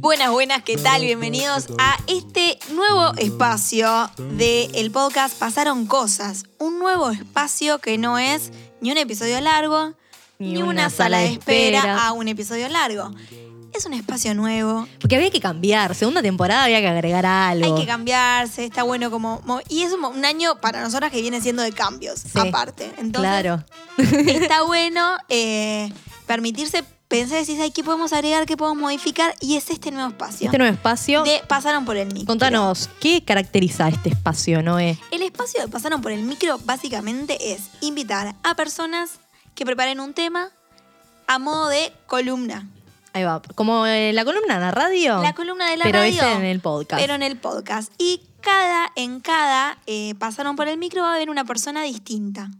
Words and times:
Buenas, 0.00 0.30
buenas, 0.30 0.62
¿qué 0.62 0.76
tal? 0.76 1.02
Bienvenidos 1.02 1.66
a 1.78 1.96
este 2.06 2.56
nuevo 2.72 3.12
espacio 3.16 4.08
del 4.36 4.90
podcast 4.92 5.36
Pasaron 5.38 5.86
Cosas. 5.86 6.44
Un 6.58 6.78
nuevo 6.78 7.10
espacio 7.10 7.78
que 7.80 7.98
no 7.98 8.18
es 8.18 8.52
ni 8.80 8.92
un 8.92 8.98
episodio 8.98 9.40
largo, 9.40 9.94
ni, 10.38 10.62
una, 10.62 10.90
sala 10.90 11.18
de 11.18 11.32
espera 11.32 12.06
a 12.06 12.12
un 12.12 12.28
episodio 12.28 12.68
largo. 12.68 13.10
Es 13.74 13.84
un 13.84 13.94
espacio 13.94 14.32
nuevo. 14.34 14.86
Porque 15.00 15.16
había 15.16 15.30
que 15.30 15.40
cambiar. 15.40 15.94
Segunda 15.96 16.22
temporada 16.22 16.64
había 16.64 16.80
que 16.80 16.88
agregar 16.88 17.26
algo. 17.26 17.74
Hay 17.74 17.80
que 17.82 17.86
cambiarse, 17.86 18.64
está 18.64 18.84
bueno 18.84 19.10
como... 19.10 19.40
mo- 19.44 19.60
Y 19.68 19.82
es 19.82 19.92
un, 19.92 20.04
un 20.04 20.24
año 20.24 20.60
para 20.60 20.80
nosotras 20.82 21.10
que 21.10 21.20
viene 21.20 21.40
siendo 21.40 21.62
de 21.62 21.72
cambios, 21.72 22.20
Sí, 22.20 22.38
aparte. 22.38 22.84
Entonces, 22.98 23.20
Claro. 23.20 23.64
está 23.98 24.62
bueno 24.62 25.16
eh, 25.28 25.92
permitirse 26.26 26.84
decir, 27.08 27.60
ay, 27.60 27.70
¿qué 27.70 27.82
podemos 27.82 28.12
agregar? 28.12 28.46
¿Qué 28.46 28.56
podemos 28.56 28.80
modificar? 28.80 29.34
Y 29.40 29.56
es 29.56 29.70
este 29.70 29.90
nuevo 29.90 30.10
espacio. 30.10 30.46
Este 30.46 30.58
nuevo 30.58 30.72
espacio. 30.72 31.22
de 31.24 31.42
Pasaron 31.46 31.84
por 31.84 31.96
el 31.96 32.08
micro. 32.08 32.26
Contanos, 32.26 32.90
¿qué 33.00 33.24
caracteriza 33.24 33.88
este 33.88 34.10
espacio, 34.10 34.62
Noé? 34.62 34.98
El 35.10 35.22
espacio 35.22 35.60
de 35.60 35.68
Pasaron 35.68 36.02
por 36.02 36.12
el 36.12 36.22
micro 36.22 36.58
básicamente 36.64 37.52
es 37.52 37.70
invitar 37.80 38.34
a 38.42 38.54
personas 38.54 39.20
que 39.54 39.64
preparen 39.64 40.00
un 40.00 40.14
tema 40.14 40.50
a 41.26 41.38
modo 41.38 41.68
de 41.68 41.92
columna. 42.06 42.68
Ahí 43.12 43.24
va. 43.24 43.42
Como 43.54 43.86
eh, 43.86 44.12
la 44.12 44.24
columna 44.24 44.54
en 44.54 44.60
la 44.60 44.70
radio. 44.70 45.22
La 45.22 45.34
columna 45.34 45.70
de 45.70 45.78
la 45.78 45.84
pero 45.84 46.00
radio. 46.00 46.22
ese 46.22 46.32
en 46.32 46.44
el 46.44 46.60
podcast. 46.60 47.00
Pero 47.00 47.14
en 47.14 47.22
el 47.22 47.38
podcast. 47.38 47.92
Y 47.98 48.22
cada, 48.40 48.92
en 48.96 49.20
cada 49.20 49.78
eh, 49.86 50.14
Pasaron 50.18 50.56
por 50.56 50.68
el 50.68 50.78
micro 50.78 51.02
va 51.02 51.12
a 51.12 51.14
haber 51.16 51.30
una 51.30 51.44
persona 51.44 51.82
distinta. 51.82 52.50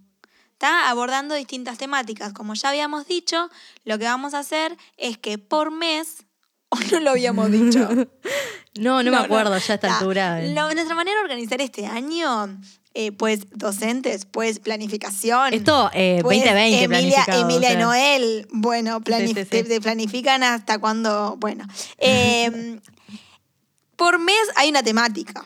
Está 0.58 0.90
abordando 0.90 1.36
distintas 1.36 1.78
temáticas. 1.78 2.32
Como 2.32 2.54
ya 2.54 2.70
habíamos 2.70 3.06
dicho, 3.06 3.48
lo 3.84 3.96
que 3.96 4.06
vamos 4.06 4.34
a 4.34 4.40
hacer 4.40 4.76
es 4.96 5.16
que 5.16 5.38
por 5.38 5.70
mes. 5.70 6.24
Hoy 6.70 6.84
no 6.90 6.98
lo 7.00 7.10
habíamos 7.10 7.50
dicho. 7.52 7.88
No, 8.78 9.02
no, 9.02 9.10
me 9.10 9.16
acuerdo 9.16 9.50
ya 9.50 9.56
a 9.56 9.58
esta 9.58 9.78
Ta. 9.78 9.98
altura. 9.98 10.40
Lo- 10.42 10.72
nuestra 10.72 10.94
manera 10.94 11.16
de 11.18 11.22
organizar 11.24 11.60
este 11.60 11.86
año, 11.86 12.60
eh, 12.94 13.10
pues 13.10 13.40
docentes, 13.50 14.24
pues 14.24 14.60
planificación. 14.60 15.52
Esto, 15.52 15.90
eh, 15.92 16.20
pues, 16.22 16.38
2020 16.44 16.84
Emilia, 16.84 17.24
Emilia 17.40 17.70
o 17.70 17.72
y. 17.72 17.76
Noel, 17.76 18.46
bueno, 18.52 19.00
planif- 19.00 19.28
Sí, 19.28 19.34
sí, 19.34 19.40
sí. 19.42 19.48
Te, 19.50 19.64
te 19.64 19.80
planifican 19.80 20.44
hasta 20.44 20.78
cuando, 20.78 21.36
bueno. 21.38 21.64
Eh, 21.98 22.78
por 23.96 24.20
mes 24.20 24.36
hay 24.54 24.68
una 24.70 24.82
temática. 24.84 25.44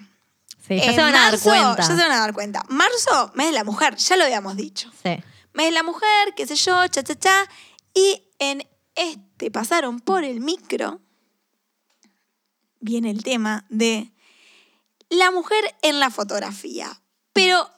Sí, 0.66 0.76
ya 0.78 0.84
En 0.84 0.94
se 0.94 1.00
van 1.02 1.14
a 1.14 1.18
dar 1.20 1.30
marzo, 1.32 1.48
cuenta. 1.50 1.76
Ya 1.82 1.86
se 1.88 1.94
van 1.94 2.12
a 2.12 2.18
dar 2.20 2.32
cuenta. 2.32 2.62
Marzo, 2.68 3.32
mes 3.34 3.46
de 3.48 3.52
la 3.52 3.64
mujer, 3.64 3.96
ya 3.96 4.16
lo 4.16 4.24
habíamos 4.24 4.56
dicho. 4.56 4.90
Sí. 5.02 5.16
Mes 5.54 5.66
de 5.66 5.72
la 5.72 5.82
mujer, 5.82 6.34
qué 6.36 6.46
sé 6.46 6.54
yo, 6.56 6.86
cha, 6.88 7.02
cha, 7.02 7.14
cha. 7.16 7.48
Y 7.94 8.22
en 8.38 8.66
este 8.94 9.50
pasaron 9.50 10.00
por 10.00 10.24
el 10.24 10.40
micro, 10.40 11.00
viene 12.80 13.10
el 13.10 13.22
tema 13.22 13.64
de 13.68 14.12
la 15.08 15.30
mujer 15.30 15.74
en 15.82 16.00
la 16.00 16.10
fotografía. 16.10 17.00
Pero 17.32 17.68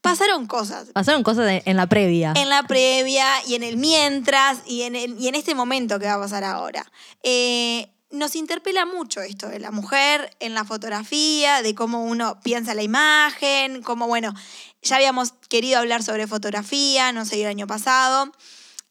pasaron 0.00 0.46
cosas. 0.46 0.88
Pasaron 0.92 1.22
cosas 1.22 1.62
en 1.64 1.76
la 1.76 1.86
previa. 1.86 2.32
En 2.36 2.48
la 2.48 2.62
previa 2.62 3.26
y 3.46 3.54
en 3.54 3.62
el 3.62 3.76
mientras 3.76 4.58
y 4.66 4.82
en, 4.82 4.96
el- 4.96 5.18
y 5.20 5.28
en 5.28 5.34
este 5.34 5.54
momento 5.54 5.98
que 5.98 6.06
va 6.06 6.14
a 6.14 6.20
pasar 6.20 6.44
ahora. 6.44 6.84
Eh, 7.22 7.88
nos 8.16 8.34
interpela 8.36 8.84
mucho 8.86 9.20
esto 9.20 9.48
de 9.48 9.58
la 9.60 9.70
mujer 9.70 10.34
en 10.40 10.54
la 10.54 10.64
fotografía, 10.64 11.62
de 11.62 11.74
cómo 11.74 12.04
uno 12.04 12.40
piensa 12.42 12.74
la 12.74 12.82
imagen, 12.82 13.82
cómo, 13.82 14.06
bueno, 14.06 14.34
ya 14.82 14.96
habíamos 14.96 15.32
querido 15.48 15.78
hablar 15.78 16.02
sobre 16.02 16.26
fotografía, 16.26 17.12
no 17.12 17.24
sé, 17.24 17.40
el 17.40 17.48
año 17.48 17.66
pasado. 17.66 18.32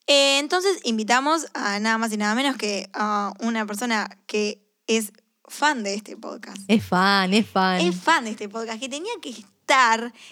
Eh, 0.08 0.38
entonces 0.40 0.80
invitamos 0.84 1.48
a 1.53 1.80
nada 1.80 1.98
más 1.98 2.12
y 2.14 2.18
nada 2.18 2.36
menos 2.36 2.58
que 2.58 2.90
a 2.94 3.34
una 3.40 3.66
persona 3.66 4.09
que 4.28 4.62
es 4.88 5.12
fan 5.48 5.84
de 5.84 5.96
este 5.96 6.18
podcast 6.18 6.58
Es 6.68 6.84
fan, 6.84 7.34
es 7.34 7.48
fan. 7.48 7.81
es 7.81 7.96
fan 7.96 8.26
de 8.26 8.31
este 8.31 8.50
podcast, 8.50 8.80
que 8.80 8.90
tenía 8.90 9.14
que 9.22 9.34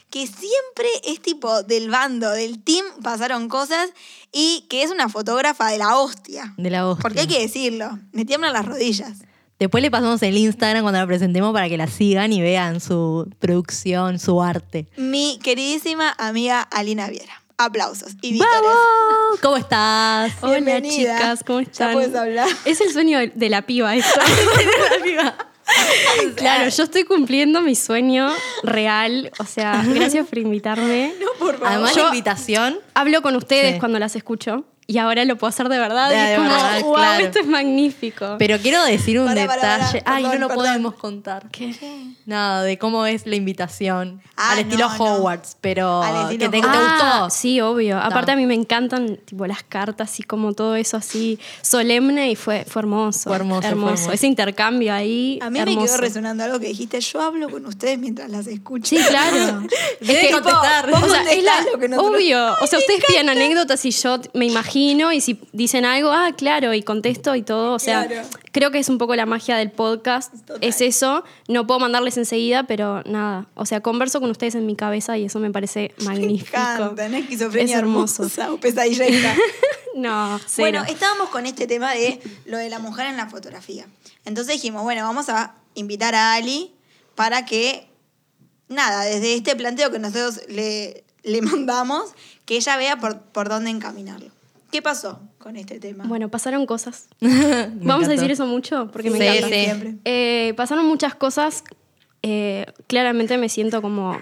que 0.09 0.27
siempre 0.27 0.87
es 1.05 1.21
tipo 1.21 1.63
del 1.63 1.89
bando, 1.89 2.29
del 2.31 2.63
team, 2.63 2.85
pasaron 3.01 3.49
cosas 3.49 3.89
y 4.31 4.65
que 4.69 4.83
es 4.83 4.91
una 4.91 5.09
fotógrafa 5.09 5.69
de 5.69 5.77
la 5.79 5.97
hostia. 5.97 6.53
de 6.57 6.69
la 6.69 6.85
voz. 6.85 6.99
Porque 7.01 7.21
hay 7.21 7.27
que 7.27 7.39
decirlo, 7.39 7.99
me 8.11 8.25
tiemblan 8.25 8.53
las 8.53 8.65
rodillas. 8.65 9.11
Después 9.59 9.81
le 9.81 9.89
pasamos 9.91 10.21
el 10.23 10.35
Instagram 10.37 10.83
cuando 10.83 10.99
la 10.99 11.07
presentemos 11.07 11.53
para 11.53 11.69
que 11.69 11.77
la 11.77 11.87
sigan 11.87 12.33
y 12.33 12.41
vean 12.41 12.79
su 12.81 13.29
producción, 13.39 14.19
su 14.19 14.41
arte. 14.41 14.87
Mi 14.97 15.39
queridísima 15.41 16.13
amiga 16.17 16.61
Alina 16.61 17.07
Viera. 17.09 17.41
Aplausos 17.57 18.13
y 18.21 18.33
vítores. 18.33 18.51
¡Vamos! 18.61 19.39
¿Cómo 19.41 19.57
estás? 19.57 20.33
Hola 20.41 20.53
Bienvenida. 20.53 21.15
chicas, 21.17 21.43
¿cómo 21.45 21.61
Ya 21.61 21.67
están? 21.69 21.93
puedes 21.93 22.15
hablar. 22.15 22.49
Es 22.65 22.81
el 22.81 22.91
sueño 22.91 23.19
de- 23.19 23.27
de 23.35 23.49
la 23.49 23.61
piba 23.61 23.95
esto. 23.95 24.19
claro, 26.35 26.69
yo 26.69 26.83
estoy 26.83 27.03
cumpliendo 27.03 27.61
mi 27.61 27.75
sueño 27.75 28.29
real. 28.63 29.31
O 29.39 29.45
sea, 29.45 29.83
gracias 29.87 30.27
por 30.27 30.37
invitarme. 30.39 31.13
No, 31.19 31.27
por 31.39 31.53
favor. 31.55 31.67
Además, 31.67 31.95
Yo- 31.95 32.03
la 32.03 32.07
invitación. 32.09 32.77
Hablo 32.93 33.21
con 33.21 33.35
ustedes 33.35 33.73
Sí. 33.73 33.79
cuando 33.79 33.99
las 33.99 34.15
escucho. 34.15 34.65
Y 34.85 34.97
ahora 34.97 35.23
lo 35.25 35.37
puedo 35.37 35.49
hacer 35.49 35.69
de 35.69 35.79
verdad. 35.79 36.09
De 36.09 36.15
y 36.15 36.19
es 36.19 36.37
como, 36.37 36.49
verdad, 36.49 36.81
wow, 36.81 36.95
claro. 36.95 37.25
esto 37.25 37.39
es 37.39 37.47
magnífico. 37.47 38.35
Pero 38.37 38.57
quiero 38.59 38.83
decir 38.83 39.17
un 39.19 39.33
detalle. 39.33 40.03
Ay, 40.05 40.23
no 40.23 40.33
lo 40.35 40.47
perdón. 40.49 40.55
podemos 40.65 40.93
contar. 40.95 41.47
¿Qué? 41.51 41.73
Nada, 42.25 42.63
de 42.63 42.77
cómo 42.77 43.05
es 43.05 43.25
la 43.25 43.35
invitación. 43.37 44.21
Ah, 44.35 44.51
al 44.53 44.59
estilo 44.59 44.89
no, 44.89 44.97
no. 44.97 45.03
Hogwarts, 45.15 45.55
pero 45.61 46.01
Al 46.03 46.23
estilo 46.31 46.51
que 46.51 46.57
te, 46.57 46.61
te. 46.61 46.67
Ah, 46.69 47.19
gustó. 47.23 47.29
sí, 47.37 47.61
obvio. 47.61 47.97
Aparte 47.97 48.31
a 48.31 48.35
mí 48.35 48.45
me 48.45 48.55
encantan 48.55 49.17
tipo 49.23 49.47
las 49.47 49.63
cartas 49.63 50.19
y 50.19 50.23
como 50.23 50.51
todo 50.53 50.75
eso 50.75 50.97
así 50.97 51.39
solemne 51.61 52.31
y 52.31 52.35
fue, 52.35 52.65
fue 52.67 52.81
hermoso. 52.81 53.29
Fue 53.29 53.35
hermoso, 53.37 53.61
fue 53.61 53.69
hermoso. 53.69 54.11
Ese 54.11 54.27
intercambio 54.27 54.93
ahí. 54.93 55.39
A 55.41 55.49
mí 55.49 55.59
me 55.63 55.77
quedó 55.77 55.95
resonando 55.97 56.43
algo 56.43 56.59
que 56.59 56.67
dijiste, 56.67 56.99
yo 56.99 57.21
hablo 57.21 57.49
con 57.49 57.65
ustedes 57.65 57.97
mientras 57.99 58.29
las 58.29 58.47
escucho. 58.47 58.87
Sí, 58.87 58.97
claro. 59.07 59.61
Debe 60.01 60.21
que- 60.27 60.31
contestar. 60.31 60.89
O 60.91 61.09
sea, 61.09 61.21
es 61.31 61.43
la- 61.43 61.51
contestás 61.53 61.65
lo 61.71 61.79
que 61.79 61.87
nosotros- 61.89 62.15
obvio. 62.15 62.53
O 62.61 62.67
sea, 62.67 62.79
ustedes 62.79 63.01
piden 63.07 63.29
anécdotas 63.29 63.85
y 63.85 63.91
yo 63.91 64.19
me 64.33 64.45
imagino 64.47 64.72
y 64.79 65.21
si 65.21 65.39
dicen 65.51 65.85
algo, 65.85 66.11
ah, 66.11 66.31
claro, 66.37 66.73
y 66.73 66.83
contesto 66.83 67.35
y 67.35 67.41
todo. 67.43 67.73
O 67.73 67.79
sea, 67.79 68.07
Claro. 68.07 68.27
creo 68.51 68.71
que 68.71 68.79
es 68.79 68.89
un 68.89 68.97
poco 68.97 69.15
la 69.15 69.25
magia 69.25 69.55
del 69.57 69.71
podcast. 69.71 70.33
Total. 70.45 70.57
Es 70.61 70.81
eso. 70.81 71.23
No 71.47 71.65
puedo 71.67 71.79
mandarles 71.79 72.17
enseguida, 72.17 72.63
pero 72.63 73.03
nada. 73.03 73.47
O 73.55 73.65
sea, 73.65 73.81
converso 73.81 74.19
con 74.19 74.29
ustedes 74.31 74.55
en 74.55 74.65
mi 74.65 74.75
cabeza 74.75 75.17
y 75.17 75.25
eso 75.25 75.39
me 75.39 75.51
parece 75.51 75.93
Me 75.99 76.05
magnífico. 76.05 76.57
encanta, 76.57 77.09
¿no? 77.09 77.17
Esquizofrenia 77.17 77.75
Es 77.75 77.79
hermoso. 77.79 78.23
hermosa 78.23 78.53
o 78.53 78.57
pesadillesca. 78.57 79.35
No, 79.95 80.39
cero. 80.47 80.79
Bueno, 80.79 80.83
estábamos 80.91 81.29
con 81.29 81.45
este 81.45 81.67
tema 81.67 81.93
de 81.93 82.19
lo 82.45 82.57
de 82.57 82.67
la 82.67 82.79
mujer 82.79 83.05
en 83.05 83.15
la 83.15 83.29
fotografía. 83.29 83.85
Entonces 84.25 84.55
dijimos, 84.55 84.81
bueno, 84.81 85.03
vamos 85.03 85.29
a 85.29 85.53
invitar 85.75 86.15
a 86.15 86.33
Ali 86.33 86.73
para 87.13 87.45
que, 87.45 87.87
nada, 88.69 89.03
desde 89.03 89.35
este 89.35 89.55
planteo 89.55 89.91
que 89.91 89.99
nosotros 89.99 90.41
le, 90.49 91.03
le 91.21 91.41
mandamos, 91.43 92.09
que 92.45 92.55
ella 92.55 92.75
vea 92.77 92.97
por, 92.97 93.19
por 93.21 93.49
dónde 93.49 93.69
encaminarlo. 93.69 94.31
¿Qué 94.73 94.81
pasó 94.81 95.21
con 95.37 95.55
este 95.55 95.79
tema? 95.79 96.03
Bueno, 96.07 96.27
pasaron 96.29 96.65
cosas. 96.65 97.07
Me 97.21 97.29
Vamos 97.29 97.77
encantó. 97.79 98.05
a 98.05 98.07
decir 98.09 98.31
eso 98.31 98.45
mucho 98.45 98.89
porque 98.91 99.09
me 99.09 99.17
Sí, 99.19 99.23
encanta. 99.23 99.47
sí. 99.47 99.63
Siempre. 99.63 99.93
Eh, 100.03 100.53
pasaron 100.57 100.85
muchas 100.85 101.15
cosas. 101.15 101.63
eh, 102.23 102.65
claramente 102.87 103.37
me 103.37 103.49
siento 103.49 103.81
como 103.81 104.19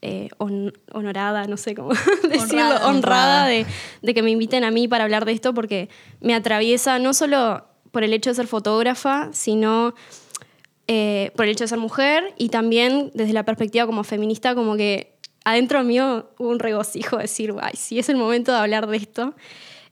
eh, 0.00 0.30
hon- 0.38 0.72
honorada, 0.92 1.44
no 1.46 1.56
sé 1.56 1.74
cómo 1.74 1.90
decirlo, 2.28 2.62
honrada, 2.64 2.86
honrada. 2.88 3.46
de, 3.46 3.66
de 4.00 4.14
que 4.14 4.22
me 4.22 4.30
inviten 4.30 4.64
a 4.64 4.70
mí 4.70 4.88
para 4.88 5.04
hablar 5.04 5.24
de 5.26 5.32
esto 5.32 5.52
porque 5.54 5.88
me 6.20 6.34
atraviesa 6.34 6.98
no 6.98 7.12
solo 7.14 7.66
por 7.92 8.02
el 8.02 8.12
hecho 8.14 8.30
de 8.30 8.34
ser 8.36 8.46
fotógrafa, 8.46 9.28
sino 9.32 9.94
eh, 10.88 11.30
por 11.36 11.44
el 11.44 11.52
hecho 11.52 11.64
de 11.64 11.68
ser 11.68 11.78
mujer 11.78 12.32
y 12.38 12.48
también 12.48 13.10
desde 13.14 13.32
la 13.32 13.44
perspectiva 13.44 13.86
como 13.86 14.02
feminista, 14.04 14.54
como 14.54 14.76
que 14.76 15.14
adentro 15.44 15.82
mío 15.84 16.30
hubo 16.38 16.48
un 16.48 16.58
regocijo 16.58 17.16
de 17.16 17.22
decir, 17.22 17.54
ay, 17.60 17.74
sí, 17.76 17.98
es 17.98 18.08
el 18.08 18.16
momento 18.16 18.52
de 18.52 18.58
hablar 18.58 18.86
de 18.86 18.96
esto. 18.96 19.34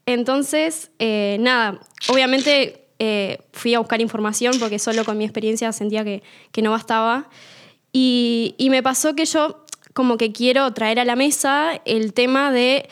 Entonces, 0.07 0.91
eh, 0.99 1.37
nada, 1.41 1.81
obviamente 2.09 2.87
eh, 2.99 3.39
fui 3.53 3.75
a 3.75 3.79
buscar 3.79 4.01
información 4.01 4.59
porque 4.59 4.79
solo 4.79 5.05
con 5.05 5.19
mi 5.19 5.25
experiencia 5.25 5.73
sentía 5.73 6.05
que, 6.05 6.23
que 6.53 6.63
no 6.63 6.71
bastaba. 6.71 7.29
Y, 7.93 8.55
y 8.59 8.71
me 8.71 8.83
pasó 8.83 9.15
que 9.15 9.25
yo 9.25 9.65
como 9.93 10.17
que 10.17 10.33
quiero 10.33 10.73
traer 10.73 11.01
a 11.01 11.05
la 11.05 11.17
mesa 11.17 11.81
el 11.85 12.13
tema 12.13 12.53
de 12.53 12.89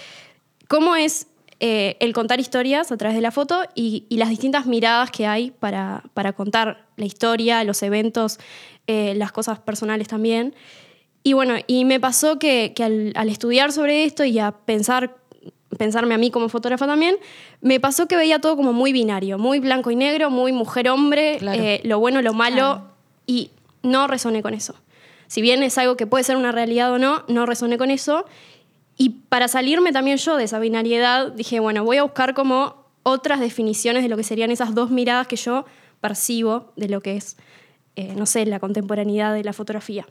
cómo 0.67 0.97
es 0.97 1.29
eh, 1.61 1.97
el 2.01 2.13
contar 2.13 2.41
historias 2.41 2.93
a 2.93 2.97
través 2.97 3.17
de 3.17 3.23
la 3.23 3.31
foto 3.31 3.63
y, 3.75 4.05
y 4.09 4.17
las 4.17 4.29
distintas 4.29 4.67
miradas 4.67 5.11
que 5.11 5.27
hay 5.27 5.51
para, 5.53 6.03
para 6.15 6.33
contar 6.33 6.87
la 6.97 7.05
historia, 7.05 7.65
los 7.65 7.83
eventos, 7.83 8.39
las 8.87 9.33
cosas 9.33 9.59
personales 9.59 10.09
también. 10.09 10.55
Y 11.23 11.35
bueno, 11.35 11.57
y 11.67 11.85
me 11.85 12.01
pasó 12.01 12.39
que, 12.39 12.73
que 12.75 12.85
al 12.85 13.29
estudiar 13.29 13.71
sobre 13.71 14.05
esto 14.05 14.25
y 14.25 14.39
a 14.39 14.53
pensar, 14.53 15.15
pensarme 15.79 16.15
a 16.15 16.19
mí 16.19 16.31
como 16.31 16.49
fotógrafa 16.51 16.87
también, 16.87 17.17
me 17.63 17.81
pasó 17.81 18.07
que 18.07 18.17
veía 18.17 18.39
todo 18.41 18.57
como 18.57 18.73
muy 18.75 18.93
binario, 18.93 19.39
muy 19.39 19.61
blanco 19.61 19.91
y 19.91 19.97
negro, 19.97 20.29
muy 20.31 20.53
mujer-hombre, 20.53 21.39
Claro. 21.39 21.63
eh, 21.63 21.81
lo 21.85 21.99
bueno, 22.01 22.21
lo 22.21 22.35
malo, 22.35 22.57
Claro. 22.57 22.91
y 23.27 23.51
no 23.83 24.07
resoné 24.09 24.43
con 24.43 24.53
eso. 24.55 24.75
Si 25.29 25.41
bien 25.41 25.63
es 25.63 25.79
algo 25.79 25.97
que 25.97 26.07
puede 26.07 26.25
ser 26.25 26.37
una 26.37 26.53
realidad 26.53 26.93
o 26.93 26.99
no, 26.99 27.23
no 27.29 27.47
resoné 27.47 27.79
con 27.79 27.91
eso. 27.91 28.25
Y 28.97 29.11
para 29.29 29.47
salirme 29.47 29.93
también 29.93 30.17
yo 30.19 30.37
de 30.37 30.45
esa 30.45 30.59
binariedad, 30.59 31.31
dije, 31.33 31.61
bueno, 31.61 31.85
voy 31.85 31.99
a 31.99 32.03
buscar 32.03 32.35
como 32.35 32.87
otras 33.05 33.39
definiciones 33.39 34.03
de 34.03 34.09
lo 34.09 34.17
que 34.17 34.25
serían 34.25 34.51
esas 34.51 34.75
dos 34.75 34.91
miradas 34.91 35.27
que 35.29 35.37
yo 35.37 35.65
percibo 36.01 36.73
de 36.77 36.89
lo 36.89 37.01
que 37.01 37.17
es, 37.17 37.37
eh, 37.97 38.15
no 38.17 38.27
sé, 38.27 38.45
la 38.47 38.59
contemporaneidad 38.59 39.33
de 39.35 39.45
la 39.45 39.53
fotografía. 39.53 40.07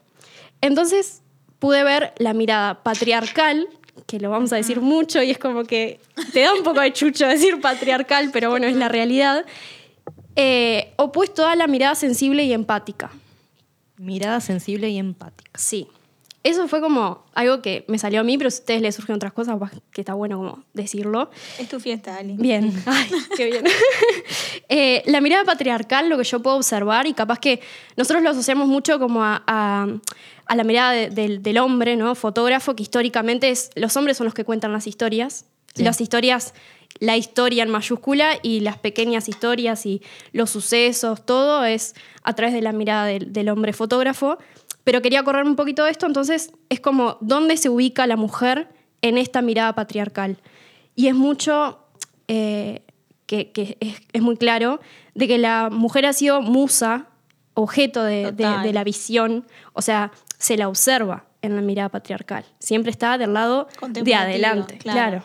Entonces 0.62 1.22
pude 1.60 1.84
ver 1.84 2.14
la 2.18 2.34
mirada 2.34 2.84
patriarcal, 2.84 3.68
que 4.06 4.20
lo 4.20 4.30
vamos 4.30 4.54
a 4.54 4.58
decir 4.58 4.82
mucho 4.82 5.22
y 5.22 5.32
es 5.32 5.38
como 5.38 5.64
que 5.64 6.00
te 6.34 6.42
da 6.42 6.54
un 6.54 6.64
poco 6.64 6.82
de 6.82 6.94
chucho 6.94 7.28
decir 7.28 7.60
patriarcal, 7.62 8.30
pero 8.32 8.50
bueno, 8.50 8.68
es 8.68 8.76
la 8.76 8.90
realidad, 8.90 9.46
eh, 10.36 10.94
opuesto 10.98 11.46
a 11.46 11.56
la 11.56 11.68
mirada 11.68 11.96
sensible 11.96 12.44
y 12.44 12.54
empática. 12.54 13.12
Mirada 13.98 14.40
sensible 14.40 14.90
y 14.90 14.98
empática. 14.98 15.52
Sí. 15.56 15.88
Eso 16.44 16.68
fue 16.70 16.80
como 16.80 17.26
algo 17.34 17.62
que 17.62 17.84
me 17.88 17.98
salió 18.00 18.22
a 18.22 18.24
mí, 18.24 18.38
pero 18.38 18.50
si 18.50 18.58
a 18.58 18.60
ustedes 18.62 18.82
les 18.82 18.96
surgen 18.96 19.16
otras 19.16 19.34
cosas, 19.34 19.58
pues, 19.60 19.72
que 19.92 20.02
está 20.02 20.14
bueno 20.14 20.38
como 20.38 20.64
decirlo. 20.74 21.30
Es 21.60 21.68
tu 21.68 21.80
fiesta, 21.80 22.16
Ali. 22.16 22.36
Bien, 22.38 22.72
ay, 22.86 23.10
qué 23.36 23.46
bien. 23.48 23.64
Eh, 24.70 25.02
la 25.06 25.22
mirada 25.22 25.46
patriarcal, 25.46 26.10
lo 26.10 26.18
que 26.18 26.26
yo 26.26 26.42
puedo 26.42 26.58
observar, 26.58 27.08
y 27.08 27.14
capaz 27.14 27.40
que 27.40 27.62
nosotros 27.96 28.22
lo 28.22 28.30
asociamos 28.32 28.68
mucho 28.68 29.00
como 29.00 29.24
a, 29.24 29.42
a- 29.48 29.88
a 30.46 30.56
la 30.56 30.64
mirada 30.66 30.92
de- 30.92 31.10
del, 31.10 31.42
del 31.42 31.58
hombre, 31.58 31.96
¿no? 31.96 32.16
Fotógrafo, 32.16 32.76
que 32.76 32.84
históricamente 32.84 33.50
es, 33.50 33.70
los 33.76 33.96
hombres 33.96 34.18
son 34.18 34.26
los 34.26 34.34
que 34.34 34.44
cuentan 34.44 34.74
las 34.74 34.86
historias. 34.88 35.46
Sí. 35.74 35.84
Las 35.84 36.02
historias, 36.02 36.54
la 37.00 37.16
historia 37.18 37.64
en 37.64 37.70
mayúscula 37.70 38.40
y 38.44 38.60
las 38.62 38.78
pequeñas 38.78 39.30
historias 39.30 39.86
y 39.86 40.02
los 40.34 40.50
sucesos, 40.50 41.26
todo 41.26 41.64
es 41.64 41.96
a 42.24 42.34
través 42.34 42.54
de 42.54 42.62
la 42.62 42.72
mirada 42.74 43.06
del, 43.06 43.32
del 43.32 43.48
hombre 43.50 43.72
fotógrafo. 43.74 44.38
Pero 44.88 45.02
quería 45.02 45.22
correr 45.24 45.44
un 45.44 45.58
poquito 45.58 45.84
de 45.84 45.92
esto, 45.92 46.06
entonces 46.06 46.54
es 46.70 46.80
como 46.80 47.18
dónde 47.20 47.58
se 47.58 47.68
ubica 47.68 48.08
la 48.08 48.16
mujer 48.16 48.70
en 49.02 49.18
esta 49.18 49.42
mirada 49.42 49.76
patriarcal. 49.76 50.38
Y 50.96 51.08
es 51.08 51.14
mucho, 51.14 51.80
eh, 52.30 52.84
que, 53.26 53.52
que 53.52 53.76
es, 53.82 54.00
es 54.14 54.22
muy 54.22 54.38
claro, 54.38 54.80
de 55.14 55.28
que 55.28 55.38
la 55.38 55.70
mujer 55.70 56.06
ha 56.06 56.14
sido 56.14 56.42
musa, 56.42 57.08
objeto 57.54 58.02
de, 58.04 58.32
de- 58.32 58.44
Total. 58.46 58.64
de 58.64 58.72
la 58.72 58.86
visión, 58.86 59.46
o 59.74 59.82
sea, 59.82 60.12
se 60.38 60.56
la 60.56 60.70
observa 60.70 61.26
en 61.42 61.56
la 61.58 61.62
mirada 61.62 61.90
patriarcal. 61.90 62.46
Siempre 62.60 62.90
está 62.92 63.18
del 63.18 63.34
lado 63.34 63.68
de 63.90 64.16
adelante, 64.16 64.78
claro. 64.78 64.98
claro. 65.20 65.24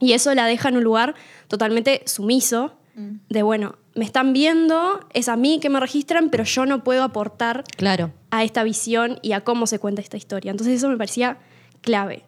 Y 0.00 0.12
eso 0.12 0.34
la 0.34 0.44
deja 0.44 0.68
en 0.68 0.76
un 0.76 0.84
lugar 0.84 1.14
totalmente 1.48 2.02
sumiso, 2.04 2.74
Mm. 2.94 3.20
de 3.28 3.42
bueno, 3.44 3.76
me 3.94 4.04
están 4.04 4.32
viendo, 4.32 5.00
es 5.14 5.28
a 5.28 5.36
mí 5.36 5.58
que 5.60 5.68
me 5.68 5.80
registran, 5.80 6.30
pero 6.30 6.44
yo 6.44 6.64
no 6.66 6.84
puedo 6.84 7.02
aportar 7.02 7.64
Claro. 7.76 8.12
a 8.30 8.44
esta 8.44 8.62
visión 8.62 9.18
y 9.22 9.32
a 9.32 9.40
cómo 9.42 9.66
se 9.66 9.78
cuenta 9.78 10.00
esta 10.00 10.16
historia. 10.16 10.50
Entonces 10.50 10.76
eso 10.76 10.88
me 10.88 10.96
parecía 10.96 11.38
clave. 11.80 12.24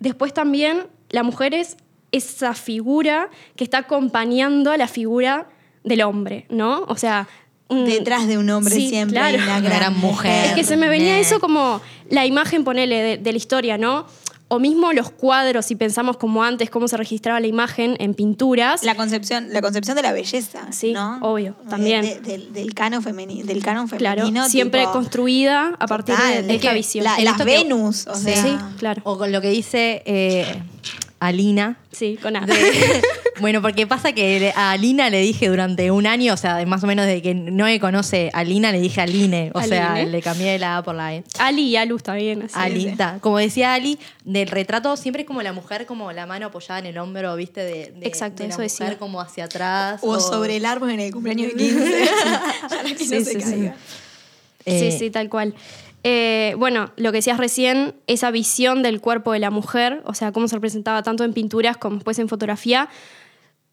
Después 0.00 0.34
también 0.34 0.86
la 1.10 1.22
mujer 1.22 1.54
es 1.54 1.76
esa 2.12 2.54
figura 2.54 3.30
que 3.56 3.64
está 3.64 3.78
acompañando 3.78 4.70
a 4.70 4.76
la 4.76 4.88
figura 4.88 5.48
del 5.84 6.02
hombre, 6.02 6.46
¿no? 6.50 6.84
O 6.88 6.96
sea... 6.96 7.26
un- 7.68 7.84
Detrás 7.86 8.26
de 8.28 8.38
un 8.38 8.48
hombre 8.50 8.74
Sí, 8.74 8.88
siempre 8.88 9.14
claro. 9.18 9.38
hay 9.38 9.42
una 9.44 9.60
gran, 9.60 9.78
gran 9.78 9.98
mujer. 9.98 10.46
Es 10.46 10.52
que 10.52 10.64
se 10.64 10.76
me 10.76 10.88
venía 10.88 11.18
eso 11.18 11.38
como 11.40 11.80
la 12.10 12.24
imagen, 12.26 12.64
ponele, 12.64 12.96
de, 13.02 13.16
de 13.18 13.32
la 13.32 13.36
historia, 13.38 13.76
¿no? 13.78 14.06
O 14.50 14.58
mismo 14.58 14.94
los 14.94 15.10
cuadros, 15.10 15.66
si 15.66 15.76
pensamos 15.76 16.16
como 16.16 16.42
antes, 16.42 16.70
cómo 16.70 16.88
se 16.88 16.96
registraba 16.96 17.38
la 17.38 17.46
imagen 17.46 17.96
en 18.00 18.14
pinturas. 18.14 18.82
La 18.82 18.94
concepción, 18.94 19.48
la 19.52 19.60
concepción 19.60 19.94
de 19.94 20.02
la 20.02 20.12
belleza, 20.12 20.72
Sí, 20.72 20.92
¿no? 20.94 21.18
obvio, 21.20 21.54
De- 21.64 21.70
también. 21.70 22.00
de- 22.02 22.20
del, 22.20 22.52
del 22.54 22.72
canon 22.72 23.02
femenino, 23.02 23.44
del 23.46 23.62
canon 23.62 23.86
claro, 23.88 24.22
femenino. 24.22 24.48
siempre 24.48 24.80
tipo, 24.80 24.92
construida 24.92 25.74
a 25.78 25.86
partir 25.86 26.14
de- 26.16 26.22
total, 26.22 26.46
de, 26.46 26.54
es 26.54 26.60
esta 26.62 26.72
visión. 26.72 27.04
la- 27.04 27.16
En 27.18 27.24
las 27.26 27.44
Venus, 27.44 28.06
o 28.06 28.14
Sí. 28.14 28.22
sea. 28.24 28.42
Sí, 28.42 28.56
claro. 28.78 29.02
O 29.04 29.18
con 29.18 29.32
lo 29.32 29.42
que 29.42 29.50
dice 29.50 30.02
eh, 30.06 30.62
Alina. 31.20 31.78
Sí, 31.92 32.18
con 32.22 32.36
A. 32.36 32.46
de- 32.46 32.54
bueno, 33.40 33.60
porque 33.62 33.86
pasa 33.86 34.12
que 34.12 34.52
a 34.54 34.70
Alina 34.72 35.10
le 35.10 35.20
dije 35.20 35.48
durante 35.48 35.90
un 35.90 36.06
año, 36.06 36.34
o 36.34 36.36
sea, 36.36 36.64
más 36.66 36.84
o 36.84 36.86
menos 36.86 37.06
desde 37.06 37.22
que 37.22 37.34
no 37.34 37.64
me 37.64 37.80
conoce 37.80 38.30
a 38.32 38.38
Alina, 38.40 38.70
le 38.72 38.80
dije 38.80 39.00
Aline. 39.00 39.50
O 39.54 39.62
sea, 39.62 39.94
Aline. 39.94 40.10
le 40.10 40.22
cambié 40.22 40.58
la 40.58 40.76
A 40.78 40.82
por 40.82 40.94
la 40.94 41.14
E. 41.14 41.24
Ali 41.40 41.62
y 41.62 41.76
Alu 41.76 41.96
está 41.96 42.14
bien. 42.14 42.42
Así. 42.42 42.54
Ali, 42.54 42.90
sí. 42.90 42.96
ta. 42.96 43.18
Como 43.20 43.38
decía 43.38 43.74
Ali, 43.74 43.98
del 44.24 44.48
retrato 44.48 44.96
siempre 44.96 45.22
es 45.22 45.26
como 45.28 45.42
la 45.42 45.52
mujer, 45.52 45.86
como 45.86 46.12
la 46.12 46.26
mano 46.26 46.46
apoyada 46.46 46.78
en 46.80 46.86
el 46.86 46.98
hombro, 46.98 47.34
¿viste? 47.36 47.62
De, 47.62 47.92
de- 47.96 48.06
Exacto, 48.06 48.42
de 48.42 48.48
la 48.50 48.54
eso 48.54 48.62
mujer 48.62 48.70
decía. 48.86 48.98
como 48.98 49.20
hacia 49.20 49.44
atrás. 49.44 50.00
O 50.02 50.20
sobre 50.20 50.56
el 50.56 50.64
árbol 50.66 50.90
en 50.90 51.00
el 51.00 51.12
cumpleaños 51.12 51.48
de 51.52 51.56
15. 51.56 52.08
Para 52.68 52.82
que 52.84 52.92
no 52.92 52.98
Sí, 52.98 53.06
se 53.06 53.24
sí, 53.24 53.40
sí. 53.40 53.50
caiga. 53.50 53.74
Eh, 54.64 54.90
Sí, 54.92 54.98
sí, 54.98 55.10
tal 55.10 55.28
cual. 55.30 55.54
Eh, 56.04 56.54
bueno, 56.58 56.92
lo 56.96 57.10
que 57.10 57.18
decías 57.18 57.38
recién, 57.38 57.94
esa 58.06 58.30
visión 58.30 58.82
del 58.82 59.00
cuerpo 59.00 59.32
de 59.32 59.40
la 59.40 59.50
mujer, 59.50 60.02
o 60.04 60.14
sea, 60.14 60.32
cómo 60.32 60.48
se 60.48 60.56
representaba 60.56 61.02
tanto 61.02 61.24
en 61.24 61.32
pinturas 61.32 61.76
como 61.76 61.96
después 61.96 62.18
en 62.18 62.28
fotografía, 62.28 62.88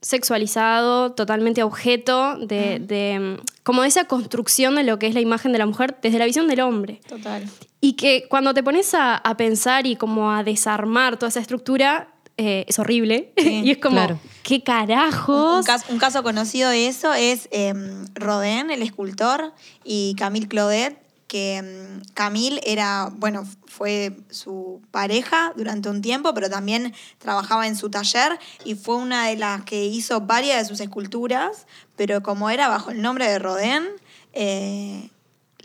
sexualizado, 0.01 1.13
totalmente 1.13 1.63
objeto 1.63 2.38
de, 2.38 2.80
de, 2.80 3.39
como 3.63 3.81
de 3.81 3.88
esa 3.88 4.06
construcción 4.06 4.75
de 4.75 4.83
lo 4.83 5.00
que 5.00 5.07
es 5.07 5.13
la 5.13 5.22
imagen 5.22 5.51
de 5.51 5.57
la 5.57 5.66
mujer 5.66 5.98
desde 6.01 6.19
la 6.19 6.25
visión 6.25 6.48
del 6.48 6.62
hombre. 6.62 7.01
Total. 7.07 7.44
Y 7.81 7.94
que 7.94 8.28
cuando 8.30 8.54
te 8.54 8.63
pones 8.63 8.94
a, 8.94 9.16
a 9.16 9.38
pensar 9.38 9.88
y 9.88 9.95
como 9.95 10.31
a 10.31 10.44
desarmar 10.44 11.18
toda 11.18 11.30
esa 11.30 11.39
estructura, 11.39 12.10
eh, 12.38 12.66
es 12.68 12.80
horrible. 12.80 13.31
Sí, 13.38 13.62
y 13.63 13.71
es 13.71 13.78
como, 13.78 13.95
claro. 13.95 14.19
¿qué 14.44 14.56
Un, 14.56 14.62
carajos? 14.62 15.57
un 15.57 15.63
caso, 15.63 15.86
un 15.89 16.00
caso 16.00 16.24
conocido 16.24 16.69
de 16.69 16.88
eso 16.88 17.13
es 17.13 17.48
eh, 17.51 17.74
Rodin, 18.16 18.71
el 18.71 18.81
escultor, 18.81 19.54
y 19.83 20.16
Camille 20.18 20.48
Claudet, 20.48 20.98
que 21.35 21.61
mm, 21.61 22.13
Camille 22.13 22.61
era, 22.63 23.09
bueno, 23.11 23.45
fue 23.67 24.15
su 24.29 24.81
pareja 24.91 25.51
durante 25.57 25.89
un 25.89 26.01
tiempo, 26.01 26.33
pero 26.33 26.49
también 26.49 26.93
trabajaba 27.19 27.67
en 27.67 27.75
su 27.75 27.89
taller 27.89 28.39
y 28.63 28.75
fue 28.75 28.95
una 28.95 29.27
de 29.27 29.35
las 29.35 29.65
que 29.65 29.83
hizo 29.83 30.21
varias 30.21 30.59
de 30.59 30.65
sus 30.65 30.79
esculturas, 30.79 31.67
pero 31.97 32.23
como 32.23 32.49
era 32.49 32.69
bajo 32.69 32.91
el 32.91 33.01
nombre 33.01 33.29
de 33.29 33.39
Rodin, 33.39 33.83
eh, 34.31 35.09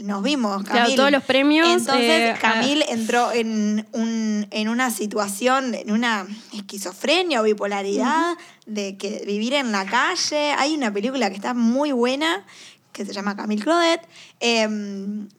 nos 0.00 0.24
vimos. 0.24 0.64
Claro, 0.64 0.78
Camille. 0.80 0.96
todos 0.96 1.12
los 1.12 1.22
premios, 1.22 1.68
Entonces, 1.68 2.34
eh, 2.34 2.34
Camille 2.40 2.84
entró 2.88 3.30
en, 3.30 3.86
un, 3.92 4.48
en 4.50 4.68
una 4.68 4.90
situación, 4.90 5.76
en 5.76 5.92
una 5.92 6.26
esquizofrenia 6.52 7.42
o 7.42 7.44
bipolaridad 7.44 8.36
de 8.66 8.96
que 8.96 9.22
vivir 9.24 9.54
en 9.54 9.70
la 9.70 9.86
calle. 9.86 10.52
Hay 10.58 10.74
una 10.74 10.92
película 10.92 11.30
que 11.30 11.36
está 11.36 11.54
muy 11.54 11.92
buena 11.92 12.44
que 13.06 13.06
se 13.06 13.12
llama 13.14 13.36
Camille 13.36 13.62
Claudet, 13.62 14.00
eh, 14.40 14.68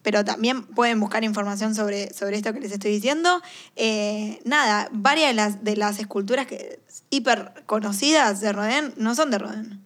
pero 0.02 0.26
también 0.26 0.64
pueden 0.64 1.00
buscar 1.00 1.24
información 1.24 1.76
sobre, 1.76 2.14
sobre 2.14 2.38
esto 2.38 2.54
que 2.54 2.60
les 2.60 2.72
estoy 2.72 2.92
diciendo. 2.92 3.42
Eh, 3.76 4.40
nada, 4.46 4.90
varias 4.92 5.30
de 5.30 5.34
las, 5.36 5.64
de 5.64 5.76
las 5.76 6.00
esculturas 6.00 6.48
que 6.48 6.80
hiper 7.10 7.64
conocidas 7.66 8.42
de 8.42 8.52
Rodin 8.54 8.94
no 8.98 9.14
son 9.16 9.32
de 9.32 9.38
Rodin. 9.38 9.84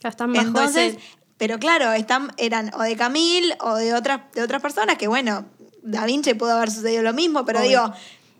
Ya 0.00 0.08
están 0.08 0.32
bajo 0.32 0.46
Entonces, 0.46 0.94
ese- 0.94 1.00
pero 1.36 1.58
claro, 1.58 1.92
están, 1.92 2.32
eran 2.36 2.70
o 2.74 2.82
de 2.82 2.96
Camille 2.96 3.56
o 3.60 3.74
de 3.76 3.94
otras, 3.94 4.20
de 4.34 4.42
otras 4.42 4.62
personas 4.62 4.96
que, 4.96 5.08
bueno, 5.08 5.44
Da 5.82 6.06
Vinci 6.06 6.34
pudo 6.34 6.52
haber 6.56 6.70
sucedido 6.70 7.02
lo 7.02 7.12
mismo, 7.12 7.44
pero 7.44 7.58
Obvio. 7.58 7.68
digo, 7.68 7.92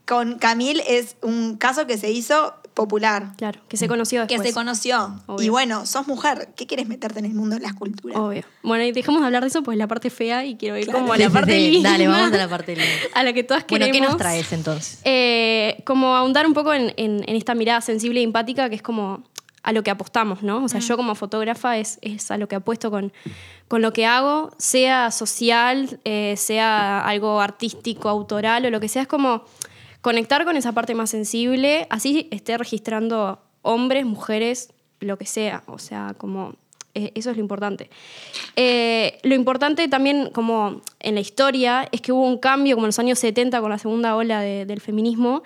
con 0.07 0.39
Camille 0.39 0.83
es 0.87 1.17
un 1.23 1.57
caso 1.57 1.87
que 1.87 1.99
se 1.99 2.11
hizo 2.11 2.55
popular, 2.75 3.33
Claro, 3.37 3.61
que 3.69 3.77
se 3.77 3.87
conoció 3.89 4.23
que 4.27 4.35
después. 4.35 4.49
se 4.49 4.55
conoció. 4.55 5.21
Obvio. 5.27 5.47
Y 5.47 5.49
bueno, 5.51 5.85
sos 5.87 6.07
mujer, 6.07 6.49
¿qué 6.57 6.67
quieres 6.67 6.89
meterte 6.89 7.19
en 7.19 7.27
el 7.27 7.35
mundo 7.35 7.57
de 7.57 7.63
la 7.63 7.69
escultura? 7.69 8.19
Obvio. 8.21 8.45
Bueno, 8.63 8.85
y 8.85 8.93
dejemos 8.93 9.21
de 9.21 9.27
hablar 9.27 9.43
de 9.43 9.49
eso, 9.49 9.63
pues 9.63 9.77
la 9.79 9.87
parte 9.87 10.09
fea 10.11 10.45
y 10.45 10.57
quiero 10.57 10.77
ir 10.79 10.85
Claro. 10.85 11.01
como 11.01 11.13
a 11.13 11.19
la 11.19 11.27
sí, 11.27 11.31
parte 11.33 11.53
sí. 11.53 11.71
linda. 11.71 11.91
Dale, 11.91 12.09
vamos 12.09 12.33
a 12.33 12.37
la 12.37 12.49
parte 12.49 12.75
linda. 12.77 12.91
A 13.15 13.23
la 13.23 13.33
que 13.33 13.45
todas 13.45 13.65
Bueno, 13.69 13.87
queremos. 13.87 14.07
¿qué 14.07 14.13
nos 14.13 14.17
traes 14.19 14.53
entonces? 14.53 15.01
Eh, 15.05 15.83
como 15.85 16.17
ahondar 16.17 16.47
un 16.47 16.55
poco 16.55 16.73
en, 16.73 16.95
en- 16.97 17.25
en 17.29 17.37
esta 17.37 17.55
mirada 17.55 17.81
sensible 17.81 18.21
e 18.21 18.23
empática 18.23 18.69
que 18.71 18.77
es 18.77 18.83
como 18.83 19.23
a 19.65 19.73
lo 19.73 19.83
que 19.85 19.91
apostamos, 19.93 20.43
¿no? 20.43 20.65
O 20.65 20.69
sea, 20.69 20.81
yo 20.81 20.97
como 20.97 21.15
fotógrafa 21.15 21.79
es, 21.79 21.99
es 22.03 22.31
a 22.33 22.37
lo 22.37 22.49
que 22.49 22.57
apuesto 22.57 22.91
con, 22.91 23.13
con 23.69 23.81
lo 23.81 23.93
que 23.93 24.07
hago, 24.07 24.51
sea 24.59 25.11
social, 25.13 26.01
eh, 26.05 26.35
sea 26.37 27.07
algo 27.07 27.41
artístico, 27.41 28.09
autoral 28.09 28.65
o 28.67 28.71
lo 28.71 28.81
que 28.81 28.89
sea, 28.89 29.03
es 29.03 29.09
como 29.09 29.45
conectar 30.03 30.45
con 30.45 30.57
esa 30.57 30.73
parte 30.73 30.95
más 30.95 31.11
sensible, 31.11 31.87
así 31.89 32.29
esté 32.31 32.59
registrando 32.59 33.41
hombres, 33.63 34.05
mujeres, 34.05 34.71
lo 35.01 35.17
que 35.17 35.27
sea, 35.27 35.63
o 35.67 35.79
sea, 35.79 36.15
como 36.19 36.55
eh, 36.95 37.11
eso 37.15 37.31
es 37.31 37.37
lo 37.37 37.43
importante. 37.43 37.89
Eh, 38.57 39.19
lo 39.23 39.35
importante 39.35 39.89
también, 39.89 40.29
como 40.31 40.83
en 41.01 41.15
la 41.15 41.21
historia, 41.23 41.89
es 41.91 42.01
que 42.03 42.13
hubo 42.13 42.27
un 42.27 42.37
cambio, 42.39 42.77
como 42.77 42.87
en 42.87 42.89
los 42.89 42.99
años 42.99 43.19
70, 43.19 43.61
con 43.63 43.71
la 43.71 43.79
segunda 43.79 44.15
ola 44.15 44.41
de- 44.43 44.67
del 44.67 44.81
feminismo, 44.81 45.43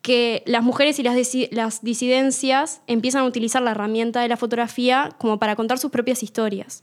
que 0.00 0.42
las 0.46 0.62
mujeres 0.62 0.98
y 0.98 1.02
las, 1.02 1.16
las 1.50 1.82
disidencias 1.82 2.80
empiezan 2.86 3.22
a 3.22 3.26
utilizar 3.26 3.60
la 3.60 3.72
herramienta 3.72 4.20
de 4.22 4.28
la 4.28 4.36
fotografía 4.36 5.10
como 5.18 5.38
para 5.38 5.56
contar 5.56 5.78
sus 5.78 5.90
propias 5.90 6.22
historias. 6.22 6.82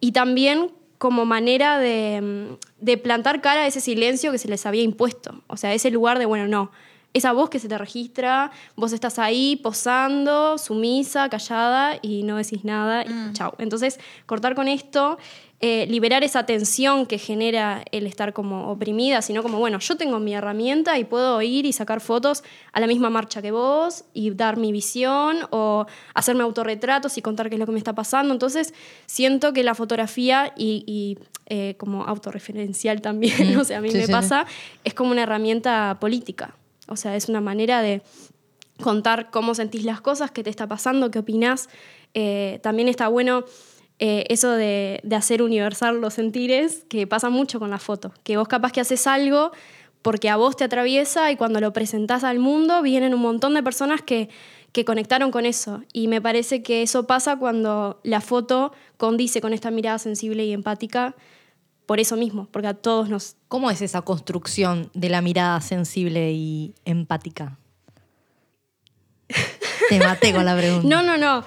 Y 0.00 0.12
también 0.12 0.70
como 0.98 1.24
manera 1.24 1.78
de, 1.78 2.20
mm, 2.20 2.84
de 2.84 2.98
plantar 2.98 3.40
cara 3.40 3.62
a 3.62 3.66
ese 3.66 3.80
silencio 3.80 4.32
que 4.32 4.38
se 4.38 4.48
les 4.48 4.66
había 4.66 4.82
impuesto. 4.82 5.42
O 5.46 5.56
sea, 5.56 5.72
ese 5.72 5.90
lugar 5.90 6.18
de, 6.18 6.26
bueno, 6.26 6.46
no, 6.48 6.70
Es 7.14 7.24
a 7.24 7.32
vos 7.32 7.48
que 7.48 7.58
se 7.58 7.68
te 7.68 7.78
registra, 7.78 8.50
vos 8.76 8.92
estás 8.92 9.18
ahí 9.18 9.56
posando, 9.56 10.58
sumisa, 10.58 11.30
callada 11.30 11.98
y 12.02 12.22
no 12.22 12.36
decís 12.36 12.64
nada 12.64 13.02
y 13.02 13.32
chao. 13.32 13.54
Entonces, 13.58 13.98
cortar 14.26 14.54
con 14.54 14.68
esto 14.68 15.16
eh, 15.60 15.86
liberar 15.88 16.22
esa 16.22 16.46
tensión 16.46 17.04
que 17.04 17.18
genera 17.18 17.82
el 17.90 18.06
estar 18.06 18.32
como 18.32 18.70
oprimida, 18.70 19.22
sino 19.22 19.42
como, 19.42 19.58
bueno, 19.58 19.80
yo 19.80 19.96
tengo 19.96 20.20
mi 20.20 20.32
herramienta 20.32 20.96
y 21.00 21.04
puedo 21.04 21.42
ir 21.42 21.66
y 21.66 21.72
sacar 21.72 22.00
fotos 22.00 22.44
a 22.72 22.78
la 22.78 22.86
misma 22.86 23.10
marcha 23.10 23.42
que 23.42 23.50
vos 23.50 24.04
y 24.14 24.30
dar 24.30 24.56
mi 24.56 24.70
visión 24.70 25.38
o 25.50 25.86
hacerme 26.14 26.44
autorretratos 26.44 27.18
y 27.18 27.22
contar 27.22 27.48
qué 27.48 27.56
es 27.56 27.58
lo 27.58 27.66
que 27.66 27.72
me 27.72 27.78
está 27.78 27.92
pasando. 27.92 28.32
Entonces, 28.32 28.72
siento 29.06 29.52
que 29.52 29.64
la 29.64 29.74
fotografía 29.74 30.52
y, 30.56 31.18
eh, 31.46 31.74
como 31.76 32.04
autorreferencial 32.04 33.00
también, 33.00 33.56
o 33.58 33.64
sea, 33.64 33.78
a 33.78 33.80
mí 33.80 33.90
me 33.90 34.06
pasa, 34.06 34.46
es 34.84 34.94
como 34.94 35.10
una 35.10 35.24
herramienta 35.24 35.96
política. 36.00 36.54
O 36.86 36.94
sea, 36.94 37.16
es 37.16 37.28
una 37.28 37.40
manera 37.40 37.82
de 37.82 38.02
contar 38.80 39.30
cómo 39.32 39.56
sentís 39.56 39.84
las 39.84 40.00
cosas, 40.00 40.30
qué 40.30 40.44
te 40.44 40.50
está 40.50 40.68
pasando, 40.68 41.10
qué 41.10 41.18
opinás. 41.18 41.68
Eh, 42.14 42.60
también 42.62 42.88
está 42.88 43.08
bueno 43.08 43.44
eh, 43.98 44.24
eso 44.28 44.52
de, 44.52 45.02
hacer 45.16 45.42
universal 45.42 46.00
los 46.00 46.14
sentires, 46.14 46.84
que 46.88 47.06
pasa 47.06 47.30
mucho 47.30 47.58
con 47.58 47.70
la 47.70 47.78
foto, 47.78 48.12
que 48.22 48.36
vos 48.36 48.48
capaz 48.48 48.72
que 48.72 48.80
haces 48.80 49.06
algo 49.06 49.50
porque 50.02 50.30
a 50.30 50.36
vos 50.36 50.56
te 50.56 50.64
atraviesa 50.64 51.32
y 51.32 51.36
cuando 51.36 51.60
lo 51.60 51.72
presentás 51.72 52.22
al 52.22 52.38
mundo 52.38 52.82
vienen 52.82 53.14
un 53.14 53.20
montón 53.20 53.54
de 53.54 53.62
personas 53.62 54.00
que, 54.00 54.28
que 54.70 54.84
conectaron 54.84 55.32
con 55.32 55.44
eso. 55.44 55.82
Y 55.92 56.06
me 56.06 56.20
parece 56.20 56.62
que 56.62 56.82
eso 56.82 57.06
pasa 57.06 57.36
cuando 57.36 58.00
la 58.04 58.20
foto 58.20 58.72
condice 58.96 59.40
con 59.40 59.52
esta 59.52 59.72
mirada 59.72 59.98
sensible 59.98 60.44
y 60.44 60.52
empática 60.52 61.16
por 61.88 62.00
eso 62.00 62.16
mismo, 62.16 62.46
porque 62.52 62.68
a 62.68 62.74
todos 62.74 63.08
nos... 63.08 63.36
¿Cómo 63.48 63.70
es 63.70 63.80
esa 63.80 64.02
construcción 64.02 64.90
de 64.92 65.08
la 65.08 65.22
mirada 65.22 65.60
sensible 65.62 66.32
y 66.32 66.74
empática? 66.84 67.58
Te 69.88 69.98
maté 69.98 70.34
con 70.34 70.44
la 70.44 70.54
pregunta. 70.54 70.86
No, 70.86 71.02
no, 71.02 71.16
no. 71.16 71.44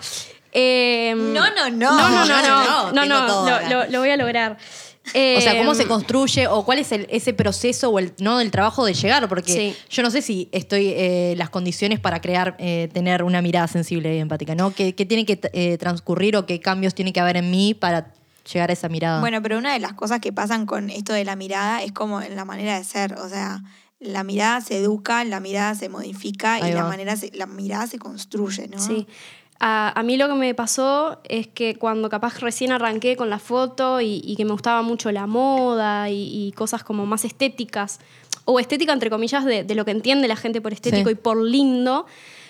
Em, 0.51 1.33
no, 1.33 1.45
no, 1.55 1.69
no. 1.69 1.97
No, 1.97 2.25
no, 2.25 2.25
no, 2.25 2.91
no, 2.91 3.05
no, 3.05 3.85
lo, 3.89 3.99
voy 3.99 4.09
a 4.09 4.17
lograr. 4.17 4.57
o 5.07 5.41
sea, 5.41 5.57
¿cómo 5.57 5.73
se 5.73 5.83
em, 5.83 5.87
construye 5.87 6.47
o 6.47 6.65
cuál 6.65 6.79
es 6.79 6.91
ese 6.91 7.33
proceso 7.33 7.89
o 7.89 7.99
el, 7.99 8.13
¿no? 8.19 8.37
del 8.37 8.51
trabajo 8.51 8.85
de 8.85 8.93
llegar? 8.93 9.27
Porque 9.29 9.75
yo 9.89 10.03
no 10.03 10.11
sé 10.11 10.21
si 10.21 10.49
estoy 10.51 10.89
eh, 10.89 11.35
las 11.37 11.49
condiciones 11.49 11.99
para 11.99 12.19
crear, 12.19 12.55
eh, 12.59 12.89
tener 12.93 13.23
una 13.23 13.41
mirada 13.41 13.67
sensible 13.67 14.15
y 14.15 14.19
empática, 14.19 14.55
¿no? 14.55 14.73
¿Qué, 14.73 14.93
tiene 14.93 15.25
que 15.25 15.39
eh, 15.53 15.77
transcurrir 15.77 16.35
o 16.35 16.45
qué 16.45 16.59
cambios 16.59 16.93
tiene 16.93 17.13
que 17.13 17.19
haber 17.19 17.37
en 17.37 17.49
mí 17.49 17.73
para 17.73 18.13
llegar 18.51 18.69
a 18.69 18.73
esa 18.73 18.89
mirada? 18.89 19.21
Bueno, 19.21 19.41
pero 19.41 19.57
una 19.57 19.73
de 19.73 19.79
las 19.79 19.93
cosas 19.93 20.19
que 20.19 20.33
pasan 20.33 20.65
con 20.65 20.89
esto 20.89 21.13
de 21.13 21.23
la 21.23 21.35
mirada 21.35 21.81
es 21.83 21.93
como 21.93 22.21
en 22.21 22.35
la 22.35 22.43
manera 22.43 22.77
de 22.77 22.83
ser, 22.83 23.13
o 23.13 23.29
sea, 23.29 23.61
la 24.01 24.23
mirada 24.23 24.59
se 24.61 24.77
educa, 24.77 25.23
la 25.23 25.39
mirada 25.39 25.75
se 25.75 25.87
modifica 25.87 26.59
y 26.67 26.73
la, 26.73 26.83
manera 26.83 27.15
la 27.33 27.45
mirada 27.45 27.87
se 27.87 27.99
construye, 27.99 28.67
¿no? 28.67 28.79
Sí. 28.79 29.07
A, 29.63 30.01
mí 30.03 30.17
lo 30.17 30.27
que 30.27 30.33
me 30.33 30.55
pasó 30.55 31.19
es 31.23 31.45
que 31.45 31.75
cuando 31.75 32.09
capaz 32.09 32.39
recién 32.39 32.71
arranqué 32.71 33.15
con 33.15 33.29
la 33.29 33.37
foto 33.37 34.01
y, 34.01 34.33
que 34.35 34.43
me 34.43 34.53
gustaba 34.53 34.81
mucho 34.81 35.11
la 35.11 35.27
moda 35.27 36.09
y, 36.09 36.51
cosas 36.57 36.83
como 36.83 37.05
más 37.05 37.25
estéticas, 37.25 37.99
o 38.45 38.59
estética 38.59 38.91
entre 38.91 39.11
comillas 39.11 39.45
de, 39.45 39.75
lo 39.75 39.85
que 39.85 39.91
entiende 39.91 40.27
la 40.27 40.35
gente 40.35 40.61
por 40.61 40.73
estético 40.73 41.11
y 41.11 41.15
por 41.15 41.37
lindo, 41.37 42.07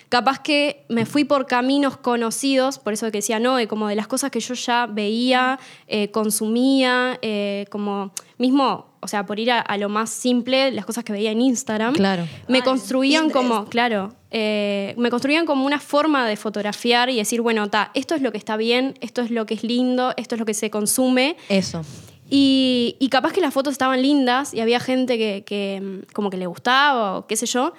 capaz 0.08 0.38
que 0.38 0.86
me 0.88 1.04
fui 1.04 1.24
por 1.24 1.46
caminos 1.46 1.98
conocidos, 1.98 2.78
por 2.78 2.94
eso 2.94 3.04
que 3.06 3.18
decía 3.18 3.38
no, 3.38 3.56
como 3.68 3.88
de 3.88 3.94
las 3.94 4.06
cosas 4.06 4.30
que 4.30 4.40
yo 4.40 4.54
ya 4.54 4.86
veía, 4.86 5.60
eh, 5.88 6.10
consumía, 6.10 7.18
eh, 7.20 7.66
como 7.68 8.12
mismo 8.38 8.91
o 9.04 9.08
sea, 9.08 9.26
por 9.26 9.40
ir 9.40 9.50
a, 9.50 9.76
lo 9.78 9.88
más 9.88 10.10
simple, 10.10 10.70
las 10.70 10.86
cosas 10.86 11.02
que 11.02 11.12
veía 11.12 11.32
en 11.32 11.40
Instagram, 11.40 11.92
claro. 11.92 12.24
me 12.46 12.62
construían 12.62 13.30
como, 13.30 13.64
claro, 13.64 14.14
eh, 14.30 14.94
me 14.96 15.10
construían 15.10 15.44
como 15.44 15.66
una 15.66 15.80
forma 15.80 16.26
de 16.28 16.36
fotografiar 16.36 17.10
y 17.10 17.16
decir, 17.16 17.40
bueno, 17.40 17.68
ta, 17.68 17.90
esto 17.94 18.14
es 18.14 18.22
lo 18.22 18.30
que 18.30 18.38
está 18.38 18.56
bien, 18.56 18.94
esto 19.00 19.20
es 19.20 19.32
lo 19.32 19.44
que 19.44 19.54
es 19.54 19.64
lindo, 19.64 20.14
esto 20.16 20.36
es 20.36 20.38
lo 20.38 20.46
que 20.46 20.54
se 20.54 20.70
consume. 20.70 21.36
Eso. 21.48 21.82
Y, 22.30 22.94
y 23.00 23.08
capaz 23.08 23.32
que 23.32 23.40
las 23.40 23.52
fotos 23.52 23.72
estaban 23.72 24.00
lindas 24.00 24.54
y 24.54 24.60
había 24.60 24.78
gente 24.78 25.18
que, 25.18 25.42
que 25.44 25.80
mm, 25.82 26.12
como 26.12 26.30
que 26.30 26.36
le 26.36 26.46
gustaba 26.46 27.18
o 27.18 27.26
qué 27.26 27.34
sé 27.34 27.46
yo. 27.46 27.74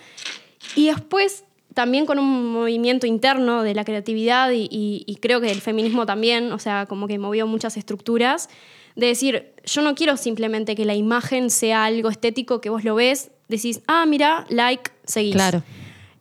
Y 0.75 0.87
después 0.87 1.45
también 1.73 2.05
con 2.05 2.19
un 2.19 2.51
movimiento 2.51 3.07
interno 3.07 3.63
de 3.63 3.73
la 3.73 3.85
creatividad 3.85 4.51
y, 4.51 4.67
y, 4.69 5.15
creo 5.21 5.39
que 5.39 5.51
el 5.51 5.61
feminismo 5.61 6.05
también, 6.05 6.51
o 6.51 6.59
sea, 6.59 6.85
como 6.85 7.07
que 7.07 7.17
movió 7.17 7.47
muchas 7.47 7.77
estructuras, 7.77 8.49
de 8.95 9.07
decir, 9.07 9.52
yo 9.65 9.81
no 9.81 9.95
quiero 9.95 10.17
simplemente 10.17 10.75
que 10.75 10.85
la 10.85 10.95
imagen 10.95 11.49
sea 11.49 11.85
algo 11.85 12.09
estético 12.09 12.61
que 12.61 12.69
vos 12.69 12.83
lo 12.83 12.95
ves, 12.95 13.31
decís, 13.47 13.81
ah, 13.87 14.05
mira, 14.05 14.45
like, 14.49 14.91
seguís. 15.05 15.35
Claro. 15.35 15.63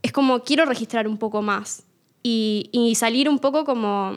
Es 0.03 0.13
como, 0.13 0.41
quiero 0.43 0.65
registrar 0.65 1.07
un 1.07 1.19
poco 1.19 1.43
más 1.43 1.85
y, 2.23 2.69
y 2.73 2.95
salir 2.95 3.29
un 3.29 3.39
poco 3.39 3.65
como 3.65 4.17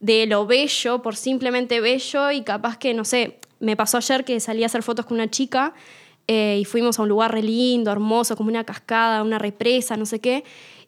de 0.00 0.26
lo 0.26 0.46
bello 0.46 1.02
por 1.02 1.16
simplemente 1.16 1.80
bello 1.80 2.30
y 2.30 2.42
capaz 2.42 2.76
que, 2.76 2.94
no 2.94 3.04
sé, 3.04 3.38
me 3.60 3.76
pasó 3.76 3.96
ayer 3.98 4.24
que 4.24 4.40
salí 4.40 4.64
a 4.64 4.66
hacer 4.66 4.82
fotos 4.82 5.06
con 5.06 5.16
una 5.16 5.30
chica 5.30 5.74
eh, 6.26 6.58
y 6.60 6.64
fuimos 6.64 6.98
a 6.98 7.02
un 7.02 7.08
lugar 7.08 7.32
re 7.32 7.42
lindo, 7.42 7.90
hermoso, 7.90 8.36
como 8.36 8.48
una 8.48 8.64
cascada, 8.64 9.22
una 9.22 9.38
represa, 9.38 9.96
no 9.96 10.06
sé 10.06 10.20
qué. 10.20 10.44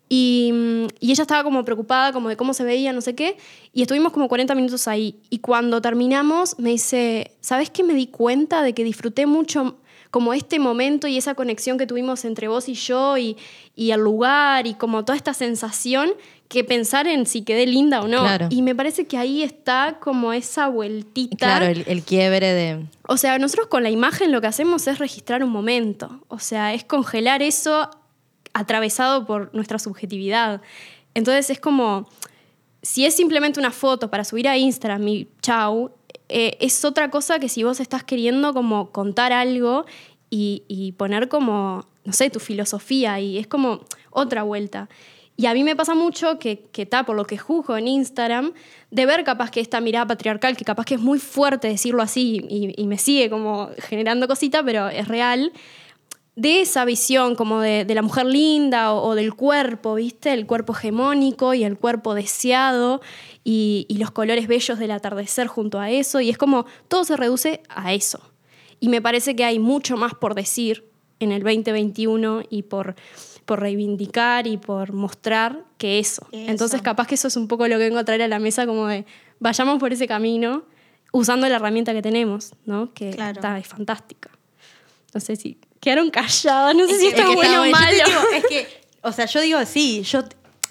Y, 0.09 0.53
y, 1.01 1.13
ella 1.13 1.23
estaba 1.23 1.43
como 1.43 1.65
preocupada, 1.65 2.13
como 2.13 2.29
de 2.29 2.37
cómo 2.37 2.55
se 2.55 2.63
veía, 2.63 2.93
no 2.93 3.01
sé 3.01 3.15
qué. 3.15 3.37
Y 3.73 3.83
estuvimos 3.83 4.13
como 4.13 4.29
40 4.29 4.55
minutos 4.55 4.87
ahí. 4.87 5.17
Y 5.31 5.39
cuando 5.39 5.81
terminamos, 5.81 6.59
me 6.59 6.71
dice, 6.71 7.33
¿sabes 7.41 7.71
qué? 7.71 7.83
Me 7.83 7.95
di 7.95 8.07
cuenta 8.07 8.63
de 8.63 8.75
que 8.75 8.85
disfruté 8.85 9.27
mucho 9.27 9.77
como 10.15 10.33
este 10.33 10.61
momento 10.61 11.09
y 11.09 11.17
esa 11.17 11.35
conexión 11.35 11.77
que 11.77 11.89
tuvimos 11.89 12.25
entre 12.25 12.47
vos 12.47 12.69
y 12.69 12.75
yo 12.75 13.19
y, 13.19 13.37
y 13.75 13.91
el 13.91 14.01
lugar 14.01 14.65
y 14.69 14.75
como 14.75 15.05
toda 15.05 15.17
esta 15.17 15.35
sensación 15.35 16.13
que 16.47 16.63
pensar 16.63 17.09
en 17.09 17.27
si 17.27 17.43
quedé 17.43 17.67
linda 17.67 18.01
o 18.01 18.07
no. 18.07 18.25
Y 18.49 18.63
me 18.63 18.77
parece 18.77 19.07
que 19.07 19.17
ahí 19.17 19.43
está 19.43 19.99
como 20.01 20.33
esa 20.33 20.69
vueltita. 20.69 21.37
Claro, 21.37 21.67
el, 21.67 21.83
el, 21.89 22.05
quiebre 22.05 22.53
de... 22.53 22.87
O 23.09 23.17
sea, 23.17 23.41
nosotros 23.41 23.67
con 23.67 23.83
la 23.83 23.91
imagen 23.91 24.31
lo 24.31 24.41
que 24.41 24.47
hacemos 24.47 24.87
es 24.87 25.01
registrar 25.01 25.43
un 25.43 25.51
momento. 25.51 26.21
O 26.29 26.39
sea, 26.39 26.75
es 26.75 26.85
congelar 26.85 27.43
eso 27.43 27.91
atravesado 28.55 29.27
por 29.27 29.55
nuestra 29.55 29.79
subjetividad. 29.79 30.63
Entonces 31.13 31.51
es 31.51 31.61
como, 31.61 32.09
si 32.83 33.05
es 33.05 33.15
simplemente 33.15 33.61
una 33.61 33.71
foto 33.71 34.11
para 34.11 34.25
subir 34.25 34.49
a 34.49 34.57
Instagram 34.57 35.07
y 35.09 35.29
chau, 35.43 35.91
eh, 36.29 36.57
es 36.61 36.85
otra 36.85 37.11
cosa 37.11 37.39
que 37.39 37.49
si 37.49 37.65
vos 37.65 37.81
estás 37.81 38.05
queriendo 38.05 38.55
como 38.55 38.91
contar 38.91 39.33
algo 39.33 39.85
y, 40.31 40.95
poner 40.99 41.29
como, 41.29 41.87
no 42.05 42.13
sé, 42.13 42.29
tu 42.29 42.41
filosofía 42.41 43.21
y 43.21 43.39
es 43.39 43.47
como 43.47 43.81
otra 44.11 44.43
vuelta. 44.43 44.89
Y 45.37 45.47
a 45.47 45.55
mí 45.55 45.63
me 45.63 45.77
pasa 45.77 45.95
mucho 45.95 46.41
que, 46.41 46.69
está 46.77 47.05
por 47.05 47.15
lo 47.15 47.25
que 47.25 47.39
juzgo 47.39 47.77
en 47.77 47.87
Instagram, 47.87 48.53
de 48.91 49.07
ver 49.07 49.23
capaz 49.23 49.53
que 49.53 49.61
esta 49.61 49.81
mirada 49.81 50.09
patriarcal, 50.09 50.57
que 50.57 50.65
capaz 50.65 50.87
que 50.87 50.95
es 50.95 51.01
muy 51.01 51.21
fuerte 51.21 51.69
decirlo 51.69 52.03
así 52.03 52.45
y, 52.49 52.75
y 52.77 52.87
me 52.87 52.99
sigue 52.99 53.31
como 53.31 53.71
generando 53.79 54.27
cosita, 54.27 54.65
pero 54.65 54.89
es 54.89 55.07
real, 55.07 55.53
de 56.37 56.61
esa 56.61 56.85
visión 56.85 57.37
como 57.37 57.61
de, 57.61 57.87
la 57.89 58.03
mujer 58.03 58.27
linda 58.27 58.93
o, 58.93 59.15
del 59.15 59.35
cuerpo, 59.35 59.95
¿viste? 59.95 60.33
El 60.33 60.47
cuerpo 60.47 60.73
hegemónico 60.73 61.55
y 61.55 61.65
el 61.65 61.79
cuerpo 61.79 62.15
deseado 62.15 63.01
y, 63.45 63.87
los 63.99 64.11
colores 64.11 64.49
bellos 64.49 64.79
del 64.79 64.91
atardecer 64.91 65.47
junto 65.47 65.79
a 65.79 65.91
eso. 65.91 66.21
Y 66.21 66.31
es 66.31 66.39
como 66.39 66.67
todo 66.89 67.05
se 67.05 67.17
reduce 67.17 67.63
a 67.69 67.95
eso. 67.95 68.21
Y 68.81 68.89
me 68.89 69.01
parece 69.01 69.37
que 69.37 69.45
hay 69.45 69.59
mucho 69.59 69.97
más 69.97 70.15
por 70.15 70.35
decir 70.35 70.85
en 71.21 71.31
el 71.31 71.43
2021 71.43 72.43
y 72.51 72.65
por, 72.65 72.97
por 73.45 73.61
reivindicar 73.61 74.47
y 74.47 74.57
por 74.57 74.93
mostrar 74.93 75.65
que 75.79 76.01
eso. 76.01 76.27
Entonces 76.33 76.83
capaz 76.83 77.07
que 77.07 77.15
eso 77.15 77.29
es 77.29 77.37
un 77.37 77.47
poco 77.47 77.69
lo 77.69 77.79
que 77.79 77.85
vengo 77.85 77.99
a 77.99 78.05
traer 78.05 78.23
a 78.23 78.29
la 78.29 78.41
mesa 78.41 78.67
como 78.67 78.89
de 78.89 79.07
vayamos 79.39 79.79
por 79.79 79.93
ese 79.93 80.09
camino 80.09 80.65
usando 81.13 81.49
la 81.49 81.57
herramienta 81.57 81.93
que 81.93 82.03
tenemos, 82.03 82.55
¿no? 82.67 82.93
Que 82.93 83.11
está, 83.11 83.59
es 83.59 83.69
fantástica. 83.69 84.31
No 85.15 85.21
sé 85.21 85.37
si 85.37 85.59
quedaron 85.85 86.11
calladas. 86.11 86.75
No 86.75 86.87
sé 86.89 86.99
si 86.99 87.07
está 87.09 87.29
bueno 87.29 87.63
o 87.63 87.67
malo. 87.67 88.05
es 88.35 88.45
que, 88.47 88.67
o 89.03 89.13
sea, 89.13 89.27
yo 89.27 89.41
digo, 89.43 89.65
sí, 89.67 90.03
yo 90.03 90.25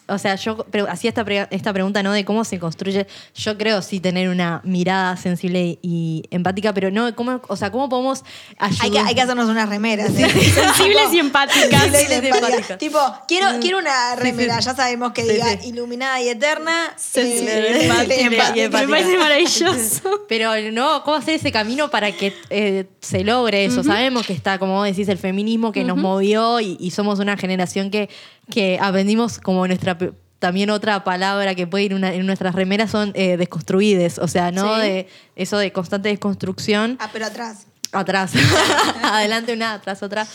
o 0.08 0.18
sea, 0.18 0.36
yo 0.36 0.66
hacía 0.90 1.10
esta, 1.10 1.26
esta 1.50 1.74
pregunta, 1.74 2.04
¿no? 2.04 2.12
De 2.12 2.26
cómo 2.26 2.44
se 2.44 2.60
construye. 2.60 3.08
Yo 3.36 3.58
creo 3.58 3.82
sí 3.82 4.00
tener 4.00 4.30
una 4.30 4.62
mirada 4.64 5.16
sensible 5.16 5.80
y 5.82 6.24
empática, 6.30 6.74
pero 6.74 6.92
no, 6.92 7.16
¿cómo, 7.16 7.42
o 7.48 7.56
sea, 7.56 7.72
¿cómo 7.72 7.88
podemos 7.88 8.24
ayudar? 8.58 8.84
Hay 8.84 8.92
que, 8.92 9.00
hay 9.00 9.16
que 9.16 9.22
hacernos 9.22 9.50
unas 9.50 9.70
remeras. 9.70 10.12
¿eh? 10.12 10.30
Sensibles 10.30 11.14
y 11.14 11.20
empáticas. 11.20 12.78
Tipo, 12.78 13.00
quiero, 13.28 13.54
mm. 13.54 13.60
quiero 13.62 13.78
una 13.80 14.16
remera, 14.16 14.60
ya 14.60 14.76
sabemos 14.76 15.14
que 15.14 15.24
diga 15.24 15.54
iluminada 15.64 16.22
y 16.22 16.30
eterna. 16.30 16.94
Sensible, 16.98 17.54
eh, 17.54 17.86
empática. 17.86 18.14
Y 18.54 18.60
empática. 18.60 18.82
Me 18.82 18.88
parece 18.88 19.18
maravilloso. 19.18 20.22
Pero 20.28 20.72
no, 20.72 21.04
¿cómo 21.04 21.18
hacer 21.18 21.36
ese 21.36 21.52
camino 21.52 21.90
para 21.90 22.12
que 22.12 22.34
eh, 22.50 22.86
se 23.00 23.24
logre 23.24 23.66
eso? 23.66 23.84
Sabemos 23.84 24.28
que 24.28 24.34
está, 24.34 24.60
como 24.60 24.76
vos 24.76 24.86
decís, 24.86 25.08
el 25.08 25.18
feminismo 25.18 25.72
que 25.72 25.84
nos 25.84 25.98
movió 25.98 26.60
y, 26.60 26.78
y 26.80 26.92
somos 26.92 27.20
una 27.20 27.38
generación 27.38 27.90
que 27.90 28.10
que 28.52 28.78
aprendimos 28.82 29.40
como 29.40 29.66
nuestra 29.68 29.93
también 30.40 30.70
otra 30.70 31.04
palabra 31.04 31.56
que 31.56 31.68
puede 31.68 31.86
ir 31.86 31.94
en 31.94 32.26
nuestras 32.26 32.54
remeras 32.54 32.92
son 32.92 33.12
eh, 33.16 33.38
desconstruides, 33.38 34.20
o 34.20 34.28
sea, 34.28 34.52
¿no? 34.52 34.78
De 34.78 35.08
eso 35.36 35.58
de 35.58 35.72
constante 35.72 36.10
desconstrucción. 36.10 36.98
Ah, 37.00 37.10
pero 37.14 37.26
atrás. 37.26 37.68
Atrás. 37.94 38.34
Adelante 39.04 39.54
una, 39.54 39.74
atrás 39.76 40.04
otra. 40.04 40.28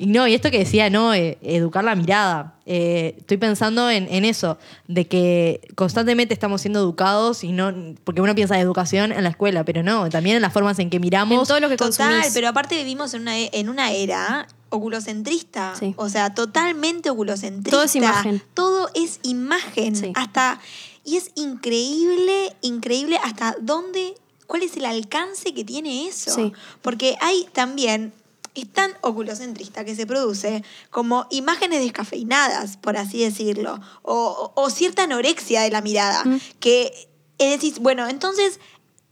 Y 0.00 0.06
no, 0.06 0.28
y 0.28 0.34
esto 0.34 0.52
que 0.52 0.60
decía, 0.60 0.90
¿no? 0.90 1.12
Eh, 1.12 1.38
educar 1.42 1.82
la 1.82 1.96
mirada. 1.96 2.54
Eh, 2.66 3.16
estoy 3.18 3.36
pensando 3.36 3.90
en, 3.90 4.06
en 4.12 4.24
eso, 4.24 4.56
de 4.86 5.08
que 5.08 5.60
constantemente 5.74 6.32
estamos 6.34 6.60
siendo 6.60 6.78
educados 6.78 7.42
y 7.42 7.50
no. 7.50 7.74
Porque 8.04 8.20
uno 8.20 8.32
piensa 8.36 8.54
de 8.54 8.60
educación 8.60 9.10
en 9.10 9.24
la 9.24 9.30
escuela, 9.30 9.64
pero 9.64 9.82
no, 9.82 10.08
también 10.08 10.36
en 10.36 10.42
las 10.42 10.52
formas 10.52 10.78
en 10.78 10.88
que 10.88 10.98
En 10.98 11.02
miramos. 11.02 11.48
todo 11.48 11.58
lo 11.58 11.68
que 11.68 11.76
Total, 11.76 12.10
consumís. 12.10 12.30
pero 12.32 12.46
aparte 12.48 12.76
vivimos 12.76 13.12
en 13.14 13.22
una, 13.22 13.36
en 13.36 13.68
una 13.68 13.90
era 13.90 14.46
oculocentrista. 14.70 15.74
Sí. 15.78 15.94
O 15.96 16.08
sea, 16.08 16.34
totalmente 16.34 17.10
oculocentrista. 17.10 17.70
Todo 17.70 17.84
es 17.84 17.96
imagen. 17.96 18.42
Todo 18.54 18.90
es 18.94 19.20
imagen. 19.22 19.96
Sí. 19.96 20.12
Hasta. 20.14 20.60
Y 21.04 21.16
es 21.16 21.30
increíble, 21.34 22.54
increíble 22.62 23.18
hasta 23.22 23.56
dónde. 23.60 24.14
¿Cuál 24.46 24.62
es 24.62 24.76
el 24.76 24.84
alcance 24.86 25.52
que 25.54 25.64
tiene 25.64 26.08
eso? 26.08 26.34
Sí. 26.34 26.52
Porque 26.82 27.16
hay 27.20 27.46
también. 27.52 28.12
Es 28.54 28.66
tan 28.72 28.90
oculocentrista 29.02 29.84
que 29.84 29.94
se 29.94 30.04
produce 30.04 30.64
como 30.90 31.26
imágenes 31.30 31.80
descafeinadas, 31.80 32.76
por 32.76 32.96
así 32.96 33.20
decirlo, 33.22 33.78
o, 34.02 34.50
o- 34.56 34.70
cierta 34.70 35.04
anorexia 35.04 35.62
de 35.62 35.70
la 35.70 35.80
mirada, 35.80 36.24
Mm. 36.24 36.40
que 36.58 37.08
es 37.38 37.50
decir, 37.60 37.74
bueno, 37.80 38.08
entonces, 38.08 38.58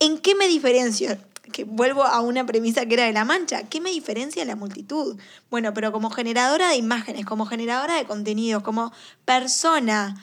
¿en 0.00 0.18
qué 0.18 0.34
me 0.34 0.48
diferencio? 0.48 1.16
Que 1.52 1.64
vuelvo 1.64 2.04
a 2.04 2.20
una 2.20 2.44
premisa 2.44 2.86
que 2.86 2.94
era 2.94 3.04
de 3.04 3.12
la 3.12 3.24
mancha. 3.24 3.64
¿Qué 3.64 3.80
me 3.80 3.90
diferencia 3.90 4.42
de 4.42 4.46
la 4.46 4.56
multitud? 4.56 5.18
Bueno, 5.50 5.72
pero 5.74 5.92
como 5.92 6.10
generadora 6.10 6.68
de 6.68 6.76
imágenes, 6.76 7.24
como 7.24 7.46
generadora 7.46 7.96
de 7.96 8.04
contenidos, 8.04 8.62
como 8.62 8.92
persona 9.24 10.16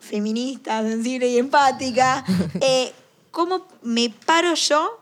feminista, 0.00 0.82
sensible 0.82 1.28
y 1.28 1.38
empática, 1.38 2.24
eh, 2.60 2.92
¿cómo 3.30 3.66
me 3.82 4.10
paro 4.10 4.54
yo 4.54 5.00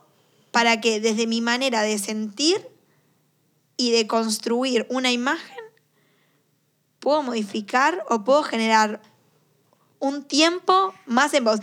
para 0.50 0.80
que 0.80 1.00
desde 1.00 1.26
mi 1.26 1.40
manera 1.40 1.82
de 1.82 1.98
sentir 1.98 2.66
y 3.76 3.90
de 3.90 4.06
construir 4.06 4.86
una 4.88 5.10
imagen 5.10 5.58
puedo 7.00 7.22
modificar 7.22 8.04
o 8.08 8.24
puedo 8.24 8.42
generar 8.42 9.02
un 9.98 10.22
tiempo 10.24 10.94
más 11.06 11.34
en 11.34 11.44
vos? 11.44 11.60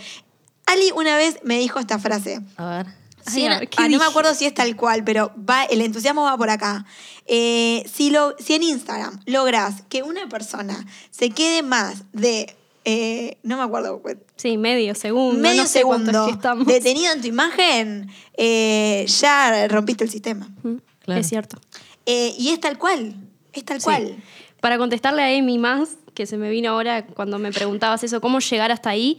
Ali 0.65 0.91
una 0.95 1.17
vez 1.17 1.39
me 1.43 1.57
dijo 1.59 1.79
esta 1.79 1.99
frase. 1.99 2.41
A 2.57 2.65
ver. 2.69 3.00
Si 3.27 3.39
Ay, 3.41 3.45
en- 3.45 3.51
a 3.53 3.59
ver, 3.59 3.69
¿qué 3.69 3.77
ah, 3.79 3.87
no 3.89 3.97
me 3.99 4.05
acuerdo 4.05 4.33
si 4.33 4.45
es 4.45 4.53
tal 4.53 4.75
cual, 4.75 5.03
pero 5.03 5.31
va, 5.49 5.63
el 5.65 5.81
entusiasmo 5.81 6.23
va 6.23 6.37
por 6.37 6.49
acá. 6.49 6.85
Eh, 7.25 7.83
si, 7.91 8.09
lo, 8.09 8.35
si 8.39 8.53
en 8.55 8.63
Instagram 8.63 9.19
logras 9.25 9.83
que 9.89 10.03
una 10.03 10.27
persona 10.29 10.85
se 11.11 11.29
quede 11.29 11.61
más 11.63 12.03
de, 12.13 12.55
eh, 12.85 13.37
no 13.43 13.57
me 13.57 13.63
acuerdo, 13.63 14.01
pues, 14.01 14.17
Sí, 14.37 14.57
medio 14.57 14.95
segundo. 14.95 15.39
medio 15.39 15.61
no 15.63 15.67
sé 15.67 15.83
cuánto 15.83 16.09
es 16.09 16.35
segundo 16.41 16.65
que 16.65 16.73
detenido 16.73 17.13
en 17.13 17.21
tu 17.21 17.27
imagen, 17.27 18.09
eh, 18.35 19.05
ya 19.07 19.67
rompiste 19.67 20.03
el 20.03 20.09
sistema. 20.09 20.49
Mm, 20.63 20.75
Claro. 21.03 21.21
Es 21.21 21.27
cierto. 21.29 21.57
Eh, 22.05 22.33
y 22.37 22.49
es 22.49 22.59
tal 22.59 22.77
cual, 22.77 23.15
es 23.53 23.63
tal 23.65 23.79
Sí. 23.79 23.85
cual. 23.85 24.15
Para 24.59 24.77
contestarle 24.77 25.23
a 25.23 25.37
Amy 25.39 25.57
más, 25.57 25.89
que 26.13 26.25
se 26.25 26.37
me 26.37 26.49
vino 26.49 26.69
ahora 26.71 27.05
cuando 27.05 27.39
me 27.39 27.51
preguntabas 27.51 28.03
eso, 28.03 28.19
cómo 28.21 28.39
llegar 28.39 28.71
hasta 28.71 28.89
ahí. 28.91 29.17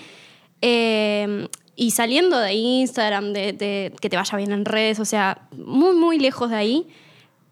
Y 1.75 1.93
saliendo 1.93 2.38
de 2.38 2.52
Instagram, 2.55 3.33
de, 3.33 3.52
de 3.52 3.93
que 4.00 4.11
te 4.11 4.17
vaya 4.17 4.37
bien 4.37 4.52
en 4.52 4.64
redes, 4.64 5.00
o 5.00 5.05
sea, 5.05 5.49
muy, 5.57 5.95
muy 5.95 6.19
lejos 6.19 6.50
de 6.50 6.57
ahí, 6.57 6.87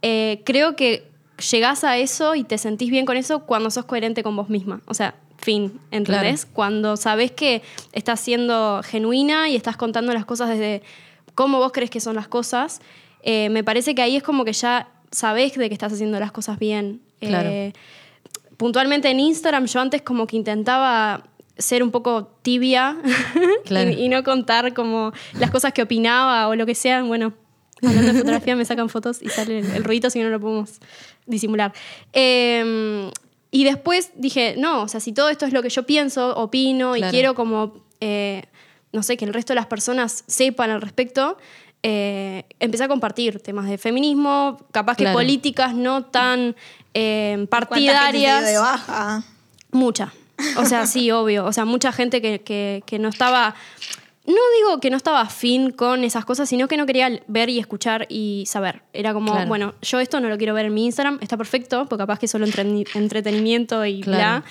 eh, 0.02 0.42
creo 0.44 0.76
que 0.76 1.08
llegás 1.50 1.84
a 1.84 1.96
eso 1.96 2.34
y 2.34 2.44
te 2.44 2.58
sentís 2.58 2.90
bien 2.90 3.06
con 3.06 3.16
eso 3.16 3.40
cuando 3.40 3.70
sos 3.70 3.84
coherente 3.84 4.22
con 4.22 4.36
vos 4.36 4.48
misma. 4.48 4.82
O 4.86 4.94
sea, 4.94 5.14
fin, 5.38 5.80
¿entendés? 5.90 6.46
Cuando 6.46 6.96
sabés 6.96 7.32
que 7.32 7.62
estás 7.92 8.20
siendo 8.20 8.82
genuina 8.84 9.48
y 9.48 9.56
estás 9.56 9.76
contando 9.76 10.12
las 10.12 10.26
cosas 10.26 10.50
desde 10.50 10.82
cómo 11.34 11.58
vos 11.58 11.72
crees 11.72 11.90
que 11.90 12.00
son 12.00 12.16
las 12.16 12.28
cosas, 12.28 12.80
eh, 13.22 13.48
me 13.48 13.64
parece 13.64 13.94
que 13.94 14.02
ahí 14.02 14.16
es 14.16 14.22
como 14.22 14.44
que 14.44 14.52
ya 14.52 14.88
sabés 15.10 15.54
de 15.54 15.68
que 15.68 15.74
estás 15.74 15.92
haciendo 15.92 16.20
las 16.20 16.32
cosas 16.32 16.58
bien. 16.58 17.00
Claro. 17.20 17.48
Eh, 17.48 17.72
puntualmente 18.56 19.08
en 19.10 19.20
Instagram 19.20 19.66
yo 19.66 19.80
antes 19.80 20.02
como 20.02 20.26
que 20.26 20.36
intentaba 20.36 21.24
ser 21.60 21.82
un 21.82 21.90
poco 21.90 22.26
tibia 22.42 22.96
Claro. 23.64 23.90
y, 23.90 23.94
y 24.04 24.08
no 24.08 24.22
contar 24.24 24.74
como 24.74 25.12
las 25.38 25.50
cosas 25.50 25.72
que 25.72 25.82
opinaba 25.82 26.48
o 26.48 26.54
lo 26.54 26.66
que 26.66 26.74
sea. 26.74 27.02
Bueno, 27.02 27.32
hablando 27.82 28.12
de 28.12 28.18
fotografía 28.18 28.56
me 28.56 28.64
sacan 28.64 28.88
fotos 28.88 29.22
y 29.22 29.28
sale 29.28 29.60
el, 29.60 29.66
el 29.70 29.84
ruidito 29.84 30.10
si 30.10 30.20
no 30.20 30.28
lo 30.28 30.40
podemos 30.40 30.80
disimular. 31.26 31.72
Eh, 32.12 33.10
y 33.52 33.64
después 33.64 34.12
dije, 34.16 34.54
no, 34.58 34.82
o 34.82 34.88
sea, 34.88 35.00
si 35.00 35.12
todo 35.12 35.28
esto 35.28 35.44
es 35.46 35.52
lo 35.52 35.62
que 35.62 35.70
yo 35.70 35.84
pienso, 35.84 36.36
opino 36.36 36.96
y 36.96 37.02
quiero 37.02 37.34
como, 37.34 37.84
eh, 38.00 38.44
no 38.92 39.02
sé, 39.02 39.16
que 39.16 39.24
el 39.24 39.32
resto 39.34 39.52
de 39.52 39.56
las 39.56 39.66
personas 39.66 40.22
sepan 40.28 40.70
al 40.70 40.80
respecto, 40.80 41.36
eh, 41.82 42.44
empecé 42.60 42.84
a 42.84 42.88
compartir 42.88 43.40
temas 43.40 43.68
de 43.68 43.76
feminismo, 43.78 44.58
capaz 44.70 44.96
que 44.96 45.04
Claro. 45.04 45.16
políticas 45.18 45.74
no 45.74 46.04
tan 46.04 46.54
eh, 46.94 47.46
¿Cuánta 47.48 47.74
gente 47.74 47.80
dio 47.80 47.92
partidarias. 47.92 48.44
de 48.46 48.58
baja? 48.58 49.24
Mucha. 49.72 50.12
O 50.56 50.64
sea, 50.64 50.86
sí, 50.86 51.10
obvio. 51.10 51.44
O 51.44 51.52
sea, 51.52 51.64
mucha 51.64 51.92
gente 51.92 52.20
que, 52.22 52.40
que- 52.42 52.82
que 52.86 52.98
no 52.98 53.08
estaba. 53.08 53.54
No 54.26 54.36
digo 54.58 54.80
que 54.80 54.90
no 54.90 54.96
estaba 54.96 55.22
afín 55.22 55.70
con 55.72 56.04
esas 56.04 56.24
cosas, 56.24 56.48
sino 56.48 56.68
que 56.68 56.76
no 56.76 56.86
quería 56.86 57.10
ver 57.26 57.48
y 57.48 57.58
escuchar 57.58 58.06
y 58.10 58.44
saber. 58.46 58.82
Era 58.92 59.12
como, 59.14 59.32
Claro. 59.32 59.48
bueno, 59.48 59.74
yo 59.82 59.98
esto 59.98 60.20
no 60.20 60.28
lo 60.28 60.36
quiero 60.38 60.54
ver 60.54 60.66
en 60.66 60.74
mi 60.74 60.84
Instagram, 60.84 61.18
está 61.22 61.36
perfecto, 61.36 61.86
porque 61.88 62.02
capaz 62.02 62.18
que 62.18 62.26
es 62.26 62.32
solo 62.32 62.46
entretenimiento 62.94 63.84
y 63.86 64.02
Claro. 64.02 64.18
bla. 64.18 64.44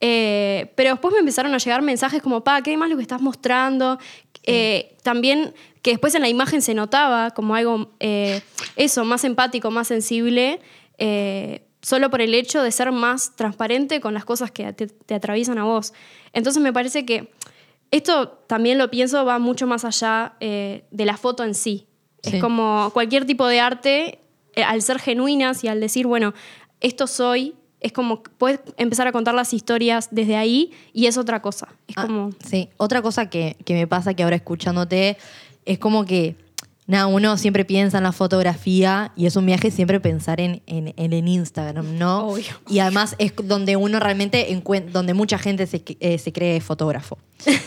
Eh, 0.00 0.70
pero 0.76 0.90
después 0.90 1.12
me 1.14 1.20
empezaron 1.20 1.54
a 1.54 1.58
llegar 1.58 1.80
mensajes 1.82 2.20
como, 2.22 2.44
pa, 2.44 2.62
¿qué 2.62 2.76
más 2.76 2.90
lo 2.90 2.96
que 2.96 3.02
estás 3.02 3.22
mostrando? 3.22 3.98
Eh, 4.42 4.94
también 5.02 5.54
que 5.80 5.92
después 5.92 6.14
en 6.14 6.20
la 6.22 6.28
imagen 6.28 6.60
se 6.60 6.74
notaba 6.74 7.30
como 7.30 7.54
algo, 7.54 7.90
eh, 8.00 8.42
eso, 8.76 9.04
más 9.04 9.24
empático, 9.24 9.70
más 9.70 9.88
sensible, 9.88 10.60
solo 11.84 12.08
por 12.10 12.20
el 12.22 12.32
hecho 12.34 12.62
de 12.62 12.72
ser 12.72 12.90
más 12.90 13.36
transparente 13.36 14.00
con 14.00 14.14
las 14.14 14.24
cosas 14.24 14.50
que 14.50 14.72
te, 14.72 14.86
te 14.88 15.14
atraviesan 15.14 15.58
a 15.58 15.64
vos. 15.64 15.92
Entonces 16.32 16.62
me 16.62 16.72
parece 16.72 17.04
que 17.04 17.30
esto 17.90 18.28
también 18.48 18.78
lo 18.78 18.90
pienso, 18.90 19.24
va 19.24 19.38
mucho 19.38 19.66
más 19.66 19.84
allá 19.84 20.34
eh, 20.40 20.84
de 20.90 21.04
la 21.04 21.16
foto 21.16 21.44
en 21.44 21.54
sí. 21.54 21.86
Sí. 22.22 22.36
Es 22.36 22.42
como 22.42 22.90
cualquier 22.94 23.26
tipo 23.26 23.46
de 23.46 23.60
arte, 23.60 24.18
eh, 24.54 24.62
al 24.64 24.80
ser 24.82 24.98
genuinas 24.98 25.62
y 25.62 25.68
al 25.68 25.78
decir, 25.80 26.06
bueno, 26.06 26.32
esto 26.80 27.06
soy, 27.06 27.54
es 27.80 27.92
como 27.92 28.22
puedes 28.22 28.60
empezar 28.78 29.06
a 29.06 29.12
contar 29.12 29.34
las 29.34 29.52
historias 29.52 30.08
desde 30.10 30.36
ahí 30.36 30.72
y 30.94 31.04
es 31.06 31.18
otra 31.18 31.42
cosa. 31.42 31.68
Es 31.86 31.94
Ah, 31.98 32.06
como. 32.06 32.30
Sí, 32.42 32.70
otra 32.78 33.02
cosa 33.02 33.28
que, 33.28 33.56
que 33.66 33.74
me 33.74 33.86
pasa 33.86 34.14
que 34.14 34.22
ahora 34.22 34.36
escuchándote 34.36 35.18
es 35.66 35.78
como 35.78 36.06
que, 36.06 36.36
nada, 36.86 37.06
uno 37.06 37.36
siempre 37.38 37.64
piensa 37.64 37.98
en 37.98 38.04
la 38.04 38.12
fotografía 38.12 39.12
y 39.16 39.26
es 39.26 39.36
un 39.36 39.46
viaje 39.46 39.70
siempre 39.70 40.00
pensar 40.00 40.40
en, 40.40 40.62
en, 40.66 40.92
en 40.96 41.28
Instagram, 41.28 41.96
¿no? 41.98 42.28
Obvio. 42.28 42.60
Y 42.68 42.78
además 42.80 43.14
es 43.18 43.32
donde 43.42 43.76
uno 43.76 44.00
realmente 44.00 44.52
encuentra, 44.52 44.92
donde 44.92 45.14
mucha 45.14 45.38
gente 45.38 45.66
se, 45.66 45.82
eh, 46.00 46.18
se 46.18 46.32
cree 46.32 46.60
fotógrafo. 46.60 47.18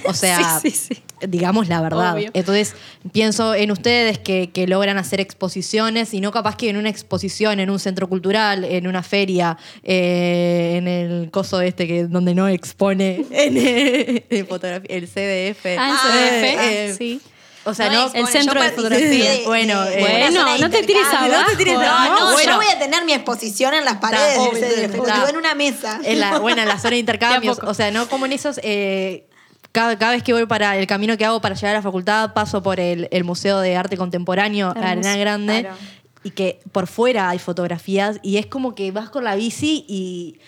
O 0.05 0.13
sea, 0.13 0.59
Sí, 0.59 0.71
sí, 0.71 0.93
sí. 0.95 1.03
digamos 1.27 1.67
la 1.67 1.81
verdad. 1.81 2.13
Obvio. 2.15 2.29
Entonces, 2.33 2.73
pienso 3.11 3.53
en 3.53 3.71
ustedes 3.71 4.17
que, 4.19 4.49
que 4.51 4.65
logran 4.67 4.97
hacer 4.97 5.19
exposiciones 5.19 6.13
y 6.13 6.21
no 6.21 6.31
capaz 6.31 6.55
que 6.55 6.69
en 6.69 6.77
una 6.77 6.89
exposición, 6.89 7.59
en 7.59 7.69
un 7.69 7.79
centro 7.79 8.07
cultural, 8.07 8.63
en 8.63 8.87
una 8.87 9.03
feria, 9.03 9.57
eh, 9.83 10.75
en 10.77 10.87
el 10.87 11.31
coso 11.31 11.59
este 11.61 11.87
que 11.87 12.05
donde 12.05 12.33
no 12.35 12.47
expone 12.47 13.25
en, 13.31 14.23
en 14.29 14.47
fotografía, 14.47 14.95
el 14.95 15.07
CDF. 15.07 15.65
Ah, 15.65 15.69
el 15.71 15.79
Ah, 15.79 15.99
CDF, 16.03 16.61
eh, 16.61 16.95
sí. 16.97 17.21
O 17.67 17.73
sea, 17.73 17.89
No 17.89 18.07
no, 18.07 18.13
el 18.13 18.27
centro 18.27 18.55
yo 18.59 18.63
de 18.63 18.71
fotografía. 18.71 19.31
de- 19.31 19.43
Bueno, 19.45 19.83
de 19.83 19.97
eh, 19.97 19.99
Bueno, 19.99 20.45
de 20.53 20.59
no 20.59 20.69
te 20.69 20.83
tires 20.83 21.05
abajo. 21.07 21.27
No 21.27 21.45
te 21.45 21.55
tires 21.57 21.73
No, 21.75 21.81
abajo. 21.81 22.19
no, 22.19 22.31
Bueno. 22.33 22.51
yo 22.51 22.57
voy 22.57 22.67
a 22.67 22.79
tener 22.79 23.05
mi 23.05 23.13
exposición 23.13 23.73
en 23.73 23.85
las 23.85 23.97
paredes 23.97 24.37
obvio, 24.37 24.61
del 24.61 24.91
en 25.29 25.35
una 25.37 25.53
mesa. 25.55 25.99
en 26.03 26.19
la, 26.19 26.39
bueno, 26.39 26.61
en 26.61 26.67
la 26.67 26.77
zona 26.79 26.91
de 26.91 26.99
intercambios. 26.99 27.59
O 27.63 27.73
sea, 27.73 27.91
no 27.91 28.07
como 28.07 28.25
en 28.25 28.31
esos. 28.33 28.59
eh, 28.63 29.27
cada, 29.73 29.97
cada 29.99 30.13
vez 30.13 30.23
que 30.23 30.33
voy 30.33 30.45
para 30.47 30.77
el 30.77 30.87
camino 30.87 31.17
que 31.17 31.25
hago 31.25 31.39
para 31.41 31.53
llegar 31.53 31.75
a 31.75 31.79
la 31.79 31.83
facultad, 31.83 32.33
paso 32.33 32.63
por 32.63 32.79
el, 32.79 33.07
el 33.11 33.23
Museo 33.23 33.59
de 33.59 33.75
Arte 33.75 33.95
Contemporáneo, 33.97 34.69
Hermoso, 34.69 34.87
Arena 34.87 35.17
Grande, 35.17 35.59
claro. 35.61 35.77
y 36.23 36.31
que 36.31 36.59
por 36.71 36.87
fuera 36.87 37.29
hay 37.29 37.37
fotografías, 37.37 38.17
y 38.23 38.37
es 38.37 38.47
como 38.47 38.73
que 38.73 38.91
vas 38.91 39.09
con 39.09 39.23
la 39.23 39.35
bici 39.35 39.85
y, 39.87 40.39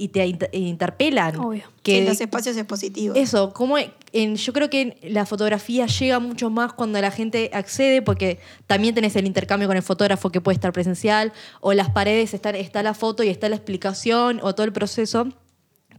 y 0.00 0.08
te 0.08 0.24
inter- 0.26 0.50
interpelan. 0.52 1.36
Obvio. 1.40 1.64
Que, 1.82 2.00
Sí, 2.02 2.06
los 2.08 2.20
espacios 2.20 2.56
expositivos. 2.56 3.16
eso, 3.16 3.52
como 3.52 3.76
en, 4.12 4.36
yo 4.36 4.52
creo 4.52 4.70
que 4.70 4.96
la 5.02 5.26
fotografía 5.26 5.86
llega 5.86 6.18
mucho 6.20 6.50
más 6.50 6.72
cuando 6.72 7.00
la 7.00 7.10
gente 7.10 7.50
accede, 7.52 8.00
porque 8.00 8.38
también 8.66 8.94
tenés 8.94 9.16
el 9.16 9.26
intercambio 9.26 9.66
con 9.68 9.76
el 9.76 9.82
fotógrafo 9.82 10.30
que 10.30 10.40
puede 10.40 10.54
estar 10.54 10.72
presencial, 10.72 11.32
o 11.60 11.72
las 11.72 11.90
paredes 11.90 12.32
están, 12.34 12.54
está 12.54 12.82
la 12.82 12.94
foto 12.94 13.22
y 13.24 13.28
está 13.28 13.48
la 13.48 13.56
explicación, 13.56 14.38
o 14.42 14.54
todo 14.54 14.64
el 14.64 14.72
proceso, 14.72 15.26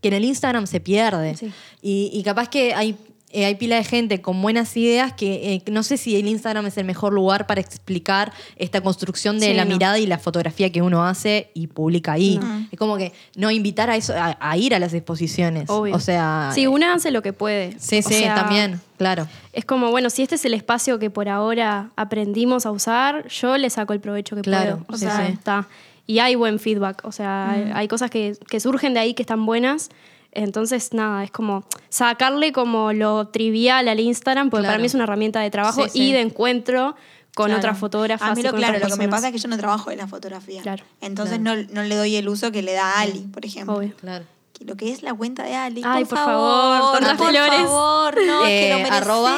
que 0.02 0.08
en 0.08 0.14
el 0.14 0.24
Instagram 0.24 0.66
se 0.66 0.80
pierde. 0.80 1.36
Sí. 1.36 1.52
Y, 1.82 2.10
y 2.14 2.24
capaz 2.24 2.48
que 2.50 2.74
hay, 2.74 2.96
eh, 3.32 3.46
hay 3.46 3.56
pila 3.56 3.76
de 3.76 3.84
gente 3.84 4.22
con 4.22 4.42
buenas 4.42 4.76
ideas 4.76 5.14
que 5.14 5.54
eh, 5.54 5.72
no 5.72 5.84
sé 5.84 5.98
si 5.98 6.16
el 6.16 6.28
Instagram 6.28 6.66
es 6.66 6.78
el 6.78 6.86
mejor 6.86 7.14
lugar 7.14 7.46
para 7.48 7.62
explicar 7.62 8.34
esta 8.56 8.82
construcción 8.82 9.40
de 9.40 9.48
Sí, 9.48 9.54
la 9.54 9.66
no. 9.66 9.74
mirada 9.74 10.00
y 10.00 10.08
la 10.08 10.18
fotografía 10.18 10.72
que 10.72 10.82
uno 10.82 11.06
hace 11.06 11.52
y 11.54 11.68
publica 11.68 12.14
ahí. 12.14 12.40
Es 12.72 12.80
como 12.80 12.98
que 12.98 13.14
no 13.36 13.52
invitar 13.52 13.90
a 13.90 13.96
eso, 13.96 14.14
a, 14.18 14.38
a 14.40 14.58
ir 14.58 14.74
a 14.74 14.80
las 14.80 14.94
exposiciones. 14.94 15.70
Obvio. 15.70 15.96
O 15.96 16.00
sea. 16.00 16.52
Sí, 16.54 16.66
una 16.68 16.94
hace 16.94 17.12
lo 17.12 17.22
que 17.22 17.34
puede. 17.34 17.76
Sí, 17.80 18.00
O 18.00 18.02
sí, 18.02 18.16
sea, 18.16 18.36
también, 18.36 18.82
claro. 18.98 19.28
Es 19.54 19.66
como, 19.66 19.92
bueno, 19.92 20.10
si 20.10 20.24
este 20.24 20.36
es 20.36 20.46
el 20.46 20.54
espacio 20.54 20.98
que 21.00 21.10
por 21.10 21.30
ahora 21.30 21.92
aprendimos 21.96 22.66
a 22.66 22.72
usar, 22.72 23.28
yo 23.28 23.58
le 23.58 23.70
saco 23.70 23.94
el 23.94 24.00
provecho 24.00 24.36
que 24.36 24.42
Claro, 24.42 24.78
puedo. 24.80 24.96
O 24.96 24.98
sí, 24.98 25.06
sea, 25.06 25.26
sí. 25.28 25.34
está. 25.34 25.68
y 26.08 26.18
hay 26.20 26.34
buen 26.36 26.58
feedback, 26.60 27.02
o 27.06 27.12
sea, 27.12 27.52
hay, 27.52 27.72
hay 27.74 27.88
cosas 27.88 28.10
que, 28.10 28.36
que 28.50 28.60
surgen 28.60 28.94
de 28.96 29.00
ahí 29.02 29.14
que 29.14 29.22
están 29.22 29.46
buenas. 29.46 29.90
Entonces, 30.32 30.94
nada, 30.94 31.24
es 31.24 31.32
como 31.32 31.64
sacarle 31.90 32.52
como 32.52 32.94
lo 32.94 33.28
trivial 33.30 33.88
al 33.88 34.00
Instagram, 34.00 34.50
porque 34.50 34.68
para 34.68 34.78
mí 34.78 34.86
es 34.86 34.94
una 34.94 35.04
herramienta 35.06 35.40
de 35.42 35.50
trabajo 35.50 35.84
Sí, 35.86 35.90
sí. 35.92 36.02
y 36.10 36.12
de 36.14 36.22
encuentro 36.22 36.96
con 37.36 37.46
Claro. 37.48 37.60
otras 37.60 37.78
fotógrafas. 37.80 38.30
A 38.32 38.36
mí 38.36 38.44
lo 38.44 38.54
claro, 38.54 38.80
lo 38.80 38.88
que 38.88 38.96
me 38.96 39.08
pasa 39.10 39.28
es 39.28 39.34
que 39.34 39.40
yo 39.40 39.48
no 39.48 39.58
trabajo 39.58 39.92
en 39.92 39.98
la 39.98 40.08
fotografía. 40.08 40.62
Claro. 40.62 40.84
Entonces 41.02 41.40
No, 41.40 41.56
no 41.56 41.84
le 41.84 41.96
doy 41.96 42.16
el 42.16 42.28
uso 42.30 42.52
que 42.52 42.62
le 42.62 42.74
da 42.74 43.00
Ali, 43.00 43.20
por 43.22 43.46
ejemplo. 43.46 43.76
Obvio. 43.76 43.94
Claro. 44.00 44.26
Lo 44.66 44.76
que 44.76 44.92
es 44.92 45.04
la 45.04 45.14
cuenta 45.14 45.44
de 45.44 45.56
Ali. 45.56 45.82
Ay, 45.86 46.04
por, 46.04 46.18
por 46.18 46.26
favor, 46.26 46.82
por 46.82 47.00
tantas 47.00 47.18
por 47.18 47.30
flores. 47.30 47.62
favor, 47.62 48.16
no, 48.26 48.42
es 48.44 48.50
que 48.50 48.68
Eh, 48.68 48.70
lo 48.72 48.78
mereces. 48.80 49.02
arroba. 49.02 49.38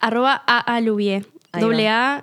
Arroba 0.00 0.42
AA 0.46 0.80
Louvier. 0.82 1.26
Ahí 1.52 1.62
Doble. 1.62 1.88
A. 1.88 2.22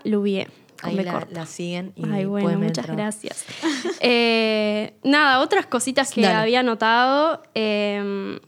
Ahí 0.83 0.95
la, 0.95 1.11
corta. 1.11 1.33
la 1.33 1.45
siguen 1.45 1.93
y 1.95 2.05
Ay, 2.09 2.25
bueno, 2.25 2.57
muchas 2.59 2.85
trabajo. 2.85 2.97
gracias. 2.97 3.45
Eh, 4.05 4.93
nada, 5.03 5.39
otras 5.39 5.65
cositas 5.65 6.11
que 6.11 6.21
Dale. 6.21 6.35
había 6.35 6.61
notado 6.63 7.41
eh, 7.55 8.39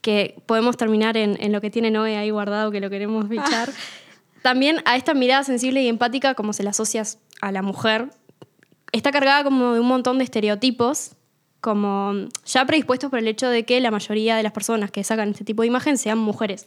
que 0.00 0.34
podemos 0.46 0.76
terminar 0.76 1.16
en, 1.16 1.36
en 1.40 1.52
lo 1.52 1.60
que 1.60 1.70
tiene 1.70 1.90
Noé 1.90 2.16
ahí 2.16 2.30
guardado, 2.30 2.70
que 2.70 2.80
lo 2.80 2.90
queremos 2.90 3.28
bichar. 3.28 3.70
También 4.42 4.78
a 4.84 4.96
esta 4.96 5.14
mirada 5.14 5.44
sensible 5.44 5.80
y 5.82 5.88
empática, 5.88 6.34
como 6.34 6.52
se 6.52 6.64
la 6.64 6.70
asocias 6.70 7.18
a 7.40 7.52
la 7.52 7.62
mujer, 7.62 8.10
está 8.90 9.12
cargada 9.12 9.44
como 9.44 9.74
de 9.74 9.80
un 9.80 9.86
montón 9.86 10.18
de 10.18 10.24
estereotipos, 10.24 11.12
como 11.60 12.12
ya 12.44 12.64
predispuestos 12.66 13.08
por 13.08 13.20
el 13.20 13.28
hecho 13.28 13.48
de 13.48 13.64
que 13.64 13.80
la 13.80 13.92
mayoría 13.92 14.34
de 14.36 14.42
las 14.42 14.50
personas 14.50 14.90
que 14.90 15.04
sacan 15.04 15.30
este 15.30 15.44
tipo 15.44 15.62
de 15.62 15.68
imagen 15.68 15.96
sean 15.96 16.18
mujeres. 16.18 16.64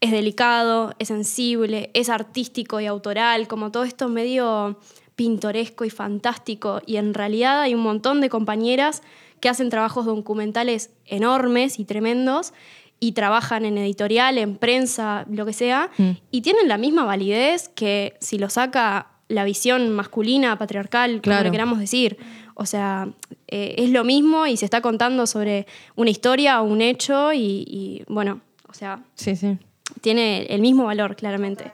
Es 0.00 0.10
delicado, 0.10 0.94
es 0.98 1.08
sensible, 1.08 1.90
es 1.94 2.08
artístico 2.10 2.80
y 2.80 2.86
autoral, 2.86 3.48
como 3.48 3.70
todo 3.70 3.84
esto 3.84 4.08
medio 4.08 4.78
pintoresco 5.16 5.84
y 5.84 5.90
fantástico. 5.90 6.80
Y 6.86 6.96
en 6.96 7.14
realidad 7.14 7.62
hay 7.62 7.74
un 7.74 7.80
montón 7.82 8.20
de 8.20 8.28
compañeras 8.28 9.02
que 9.40 9.48
hacen 9.48 9.70
trabajos 9.70 10.04
documentales 10.06 10.90
enormes 11.06 11.78
y 11.78 11.84
tremendos 11.84 12.52
y 13.00 13.12
trabajan 13.12 13.64
en 13.64 13.76
editorial, 13.78 14.38
en 14.38 14.56
prensa, 14.56 15.26
lo 15.30 15.44
que 15.46 15.52
sea, 15.52 15.90
Mm. 15.98 16.10
y 16.30 16.40
tienen 16.42 16.68
la 16.68 16.78
misma 16.78 17.04
validez 17.04 17.68
que 17.68 18.16
si 18.20 18.38
lo 18.38 18.48
saca 18.50 19.08
la 19.28 19.44
visión 19.44 19.90
masculina, 19.90 20.56
patriarcal, 20.58 21.12
como 21.14 21.22
Claro. 21.22 21.44
le 21.44 21.50
queramos 21.50 21.78
decir. 21.78 22.16
O 22.54 22.64
sea, 22.64 23.08
eh, 23.48 23.74
es 23.78 23.90
lo 23.90 24.04
mismo 24.04 24.46
y 24.46 24.56
se 24.56 24.64
está 24.64 24.80
contando 24.80 25.26
sobre 25.26 25.66
una 25.94 26.08
historia 26.10 26.62
o 26.62 26.64
un 26.64 26.80
hecho 26.80 27.32
y, 27.34 27.64
y, 27.66 28.02
bueno, 28.08 28.40
o 28.68 28.72
sea, 28.74 29.02
Sí, 29.14 29.36
sí. 29.36 29.58
Tiene 30.00 30.46
el 30.46 30.60
mismo 30.60 30.84
valor, 30.84 31.16
claramente. 31.16 31.72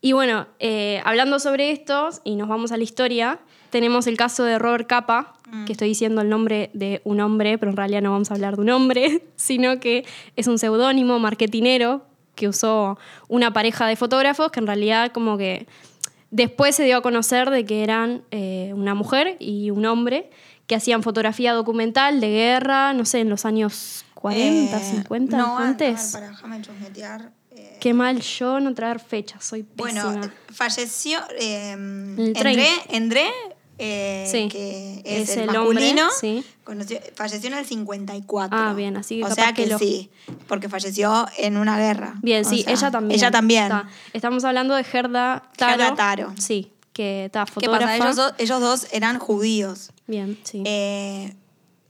Y 0.00 0.12
bueno, 0.12 0.46
eh, 0.58 1.00
hablando 1.04 1.38
sobre 1.38 1.70
estos, 1.72 2.20
y 2.24 2.36
nos 2.36 2.48
vamos 2.48 2.72
a 2.72 2.76
la 2.76 2.82
historia, 2.84 3.38
tenemos 3.70 4.06
el 4.06 4.16
caso 4.16 4.44
de 4.44 4.58
Robert 4.58 4.86
Capa, 4.86 5.34
que 5.66 5.72
estoy 5.72 5.88
diciendo 5.88 6.20
el 6.22 6.28
nombre 6.28 6.70
de 6.74 7.00
un 7.04 7.20
hombre, 7.20 7.58
pero 7.58 7.70
en 7.72 7.76
realidad 7.76 8.02
no 8.02 8.12
vamos 8.12 8.30
a 8.30 8.34
hablar 8.34 8.54
de 8.56 8.62
un 8.62 8.70
hombre, 8.70 9.24
sino 9.36 9.80
que 9.80 10.04
es 10.36 10.46
un 10.46 10.58
seudónimo 10.58 11.18
marketinero 11.18 12.02
que 12.36 12.48
usó 12.48 12.98
una 13.28 13.52
pareja 13.52 13.86
de 13.88 13.96
fotógrafos 13.96 14.50
que 14.52 14.60
en 14.60 14.66
realidad 14.68 15.10
como 15.12 15.36
que 15.36 15.66
después 16.30 16.76
se 16.76 16.84
dio 16.84 16.98
a 16.98 17.02
conocer 17.02 17.50
de 17.50 17.64
que 17.66 17.82
eran 17.82 18.22
eh, 18.30 18.72
una 18.74 18.94
mujer 18.94 19.36
y 19.40 19.70
un 19.70 19.84
hombre 19.86 20.30
que 20.68 20.76
hacían 20.76 21.02
fotografía 21.02 21.52
documental 21.52 22.20
de 22.20 22.28
guerra, 22.30 22.92
no 22.94 23.04
sé, 23.04 23.18
en 23.20 23.28
los 23.28 23.44
años 23.44 24.04
40, 24.14 24.76
Eh, 24.76 24.80
50, 24.80 25.36
no, 25.36 25.58
antes. 25.58 26.12
ver, 26.12 26.22
para, 26.22 26.30
déjame. 26.30 26.56
Eh, 26.58 27.30
Qué 27.80 27.94
mal 27.94 28.20
yo 28.20 28.60
no 28.60 28.74
traer 28.74 29.00
fechas, 29.00 29.44
soy 29.44 29.62
pésima. 29.62 30.04
bueno, 30.04 30.24
eh, 30.26 30.30
falleció 30.52 31.18
eh, 31.38 31.72
El 31.72 32.34
André, 32.36 32.66
30. 32.86 32.96
André 32.96 33.30
eh, 33.78 34.28
Sí, 34.30 34.48
que 34.48 35.00
es, 35.06 35.30
es 35.30 35.36
el, 35.38 35.48
el 35.48 35.56
hombre, 35.56 35.74
masculino, 35.74 36.08
sí. 36.20 36.44
conoció- 36.64 37.00
falleció 37.14 37.48
en 37.48 37.54
el 37.58 37.64
54. 37.64 38.58
Ah, 38.58 38.74
bien, 38.74 38.96
así 38.98 39.16
que 39.16 39.24
O 39.24 39.28
capaz 39.28 39.34
sea 39.42 39.52
que, 39.54 39.64
que 39.64 39.70
lo- 39.70 39.78
sí, 39.78 40.10
porque 40.46 40.68
falleció 40.68 41.26
en 41.38 41.56
una 41.56 41.78
guerra. 41.78 42.14
Bien, 42.22 42.44
O 42.44 42.48
sí, 42.48 42.62
sea, 42.62 42.72
ella 42.74 42.90
también. 42.90 43.18
Ella 43.18 43.30
también. 43.30 43.62
Está. 43.64 43.88
Estamos 44.12 44.44
hablando 44.44 44.74
de 44.74 44.84
Gerda 44.84 45.50
Taro. 45.56 45.72
Gerda 45.82 45.94
Taro. 45.94 46.32
Sí, 46.36 46.70
que 46.92 47.24
está 47.24 47.46
¿Qué 47.46 47.52
fotógrafa. 47.52 47.86
pasa? 47.86 47.96
Ellos, 48.04 48.16
dos- 48.16 48.34
ellos 48.36 48.60
dos 48.60 48.86
eran 48.92 49.18
judíos. 49.18 49.92
Bien, 50.06 50.38
sí. 50.42 50.62
Eh, 50.66 51.34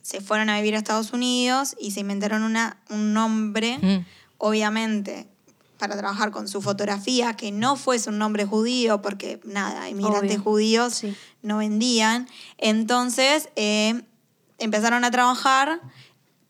se 0.02 0.20
fueron 0.20 0.48
a 0.48 0.56
vivir 0.58 0.76
a 0.76 0.78
Estados 0.78 1.12
Unidos 1.12 1.74
y 1.80 1.90
se 1.90 2.00
inventaron 2.00 2.44
una, 2.44 2.76
un 2.88 3.12
nombre, 3.14 3.78
Mm. 3.82 4.04
obviamente, 4.38 5.26
para 5.80 5.96
trabajar 5.96 6.30
con 6.30 6.46
su 6.46 6.60
fotografía, 6.62 7.34
que 7.34 7.50
no 7.50 7.74
fuese 7.74 8.10
un 8.10 8.18
nombre 8.18 8.44
judío, 8.44 9.02
porque 9.02 9.40
nada, 9.44 9.88
inmigrantes 9.88 10.32
Obvio. 10.36 10.42
judíos 10.44 10.94
Sí. 10.94 11.16
no 11.42 11.58
vendían. 11.58 12.28
Entonces 12.58 13.48
eh, 13.56 14.02
empezaron 14.58 15.04
a 15.04 15.10
trabajar 15.10 15.80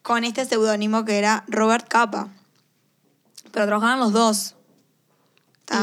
con 0.03 0.25
este 0.25 0.45
seudónimo 0.45 1.05
que 1.05 1.17
era 1.19 1.45
Robert 1.47 1.87
Capa. 1.89 2.29
Pero 3.53 3.67
trabajaban 3.67 4.01
los 4.01 4.13
dos. 4.13 4.55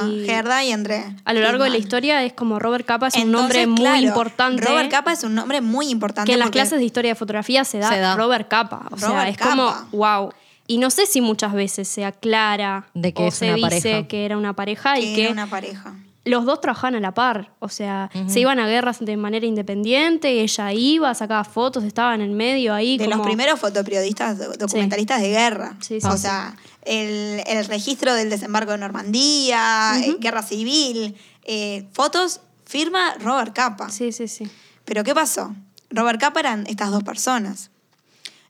Y- 0.05 0.25
Gerda 0.25 0.65
y 0.65 0.73
André. 0.73 1.15
a 1.23 1.33
lo 1.33 1.39
largo 1.39 1.63
de 1.63 1.69
la 1.69 1.77
historia 1.77 2.21
es 2.25 2.33
como 2.33 2.59
Robert 2.59 2.85
Capa 2.85 3.07
es 3.07 3.15
un 3.15 3.31
nombre 3.31 3.65
muy 3.67 3.77
claro, 3.77 4.01
importante. 4.01 4.65
Robert 4.65 4.91
Capa 4.91 5.13
es 5.13 5.23
un 5.23 5.33
nombre 5.33 5.61
muy 5.61 5.89
importante. 5.89 6.27
que 6.27 6.33
en 6.33 6.39
las 6.39 6.49
clases 6.49 6.79
de 6.79 6.83
historia 6.85 7.11
de 7.11 7.15
fotografía 7.15 7.63
se 7.63 7.77
da, 7.79 7.87
Se 7.89 7.99
da. 7.99 8.15
Robert 8.17 8.49
Capa. 8.49 8.89
O 8.91 8.97
sea, 8.97 9.07
Robert 9.07 9.29
es 9.29 9.37
Capa. 9.37 9.49
como, 9.51 9.73
wow. 9.93 10.33
Y 10.67 10.77
no 10.79 10.89
sé 10.89 11.05
si 11.05 11.21
muchas 11.21 11.53
veces 11.53 11.87
se 11.87 12.03
aclara 12.05 12.89
De 12.93 13.13
que 13.13 13.23
o 13.23 13.27
es 13.27 13.35
se 13.35 13.45
una 13.45 13.55
dice 13.55 13.69
pareja. 13.91 14.07
que 14.07 14.25
era 14.25 14.37
una 14.37 14.53
pareja 14.53 14.93
que 14.95 15.01
y 15.01 15.15
que 15.15 15.23
era 15.23 15.31
una 15.31 15.47
pareja. 15.49 15.95
los 16.25 16.43
dos 16.45 16.59
trabajaban 16.59 16.95
a 16.95 16.99
la 16.99 17.13
par. 17.13 17.53
O 17.59 17.69
sea, 17.69 18.09
se 18.27 18.41
iban 18.41 18.59
a 18.59 18.67
guerras 18.67 18.99
de 18.99 19.15
manera 19.15 19.45
independiente, 19.45 20.41
ella 20.41 20.73
iba, 20.73 21.13
sacaba 21.15 21.45
fotos, 21.45 21.85
estaba 21.85 22.13
en 22.15 22.19
el 22.21 22.31
medio 22.31 22.73
ahí. 22.73 22.97
de 22.97 23.05
como- 23.05 23.17
los 23.19 23.25
primeros 23.27 23.59
fotoperiodistas, 23.61 24.37
do- 24.37 24.51
documentalistas 24.57 25.21
de 25.21 25.29
guerra. 25.29 25.77
Sí, 25.79 26.01
sí, 26.01 26.07
o 26.07 26.11
sí. 26.11 26.17
sea, 26.23 26.53
el, 26.83 27.41
el 27.47 27.65
registro 27.65 28.13
del 28.13 28.29
desembarco 28.29 28.73
de 28.73 28.77
Normandía, 28.79 29.93
eh, 30.03 30.17
guerra 30.19 30.43
civil, 30.43 31.15
eh, 31.45 31.87
fotos, 31.93 32.41
firma 32.65 33.15
Robert 33.21 33.53
Capa. 33.53 33.89
Sí, 33.89 34.11
sí, 34.11 34.27
sí. 34.27 34.49
Pero 34.83 35.05
¿qué 35.05 35.13
pasó? 35.15 35.55
Robert 35.89 36.19
Capa 36.19 36.41
eran 36.41 36.67
estas 36.67 36.91
dos 36.91 37.03
personas. 37.03 37.71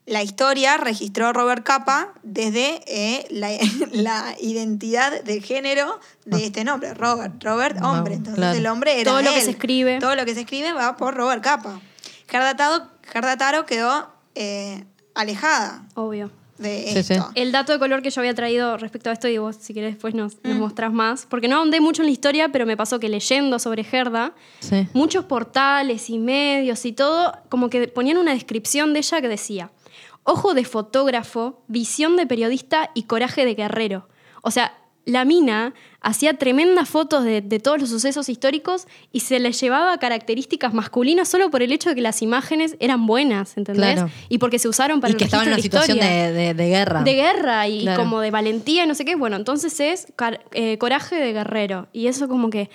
La 0.08 0.22
historia 0.22 0.76
registró 0.78 1.32
Robert 1.32 1.62
Capa 1.64 2.12
desde 2.22 2.80
eh, 2.86 3.26
la, 3.30 3.50
la 3.92 4.34
identidad 4.40 5.22
de 5.22 5.40
género 5.40 6.00
de 6.24 6.46
este 6.46 6.64
nombre, 6.64 6.94
Robert. 6.94 7.42
Robert, 7.44 7.76
Ah, 7.80 7.92
hombre. 7.92 8.14
Entonces 8.14 8.36
claro. 8.38 8.58
el 8.58 8.66
hombre 8.66 9.00
era 9.00 9.10
Todo 9.10 9.22
lo 9.22 9.32
que 9.34 9.40
se 9.42 9.50
escribe. 9.50 9.98
Todo 10.00 10.14
lo 10.16 10.24
que 10.24 10.34
se 10.34 10.40
escribe 10.40 10.72
va 10.72 10.96
por 10.96 11.14
Robert 11.14 11.42
Capa. 11.42 11.80
Gerda 12.26 12.56
Taro, 12.56 12.86
Gerda 13.02 13.36
Taro 13.36 13.66
quedó 13.66 14.08
eh, 14.34 14.84
alejada 15.14 15.84
Obvio. 15.94 16.30
de 16.58 16.84
Sí, 16.94 17.02
sí. 17.02 17.12
esto. 17.14 17.30
El 17.34 17.52
dato 17.52 17.72
de 17.72 17.78
color 17.78 18.02
que 18.02 18.10
yo 18.10 18.20
había 18.20 18.34
traído 18.34 18.76
respecto 18.78 19.10
a 19.10 19.12
esto, 19.12 19.28
y 19.28 19.38
vos 19.38 19.56
si 19.60 19.74
querés 19.74 19.92
después 19.94 20.14
nos, 20.14 20.36
nos 20.42 20.56
mostrás 20.56 20.92
más, 20.92 21.26
porque 21.26 21.48
no 21.48 21.56
ahondé 21.56 21.80
mucho 21.80 22.02
en 22.02 22.06
la 22.06 22.12
historia, 22.12 22.48
pero 22.50 22.66
me 22.66 22.76
pasó 22.76 22.98
que 22.98 23.08
leyendo 23.08 23.58
sobre 23.58 23.84
Gerda, 23.84 24.32
Sí. 24.60 24.88
muchos 24.92 25.24
portales 25.26 26.10
y 26.10 26.18
medios 26.18 26.84
y 26.84 26.92
todo, 26.92 27.32
como 27.48 27.68
que 27.70 27.88
ponían 27.88 28.16
una 28.18 28.32
descripción 28.32 28.92
de 28.92 28.98
ella 29.00 29.20
que 29.20 29.28
decía, 29.28 29.70
ojo 30.24 30.54
de 30.54 30.64
fotógrafo, 30.64 31.62
visión 31.68 32.16
de 32.16 32.26
periodista 32.26 32.90
y 32.94 33.04
coraje 33.04 33.44
de 33.44 33.54
guerrero. 33.54 34.08
O 34.42 34.50
sea, 34.50 34.74
la 35.04 35.24
mina 35.24 35.72
hacía 36.02 36.34
tremendas 36.34 36.86
fotos 36.86 37.24
de, 37.24 37.40
de 37.40 37.58
todos 37.60 37.80
los 37.80 37.88
sucesos 37.88 38.28
históricos 38.28 38.86
y 39.10 39.20
se 39.20 39.40
le 39.40 39.52
llevaba 39.52 39.96
características 39.96 40.74
masculinas 40.74 41.28
solo 41.28 41.50
por 41.50 41.62
el 41.62 41.72
hecho 41.72 41.88
de 41.88 41.94
que 41.94 42.02
las 42.02 42.20
imágenes 42.20 42.76
eran 42.78 43.06
buenas, 43.06 43.56
¿entendés? 43.56 43.94
Claro. 43.94 44.10
Y 44.28 44.36
porque 44.36 44.58
se 44.58 44.68
usaron 44.68 45.00
para 45.00 45.10
Y 45.10 45.12
el 45.12 45.16
que 45.18 45.24
estaba 45.24 45.44
en 45.44 45.48
una 45.48 45.58
situación 45.60 45.98
de, 45.98 46.32
de- 46.32 46.52
de 46.54 46.68
guerra. 46.68 47.02
de 47.04 47.14
guerra 47.14 47.66
y 47.68 47.80
Claro. 47.82 48.02
como 48.02 48.20
de 48.20 48.30
valentía 48.30 48.84
y 48.84 48.86
no 48.86 48.94
sé 48.94 49.06
qué. 49.06 49.16
Bueno, 49.16 49.36
entonces 49.36 49.80
es 49.80 50.12
eh, 50.52 50.76
coraje 50.76 51.16
de 51.16 51.32
guerrero. 51.32 51.88
Y 51.94 52.08
eso 52.08 52.28
como 52.28 52.50
que, 52.50 52.68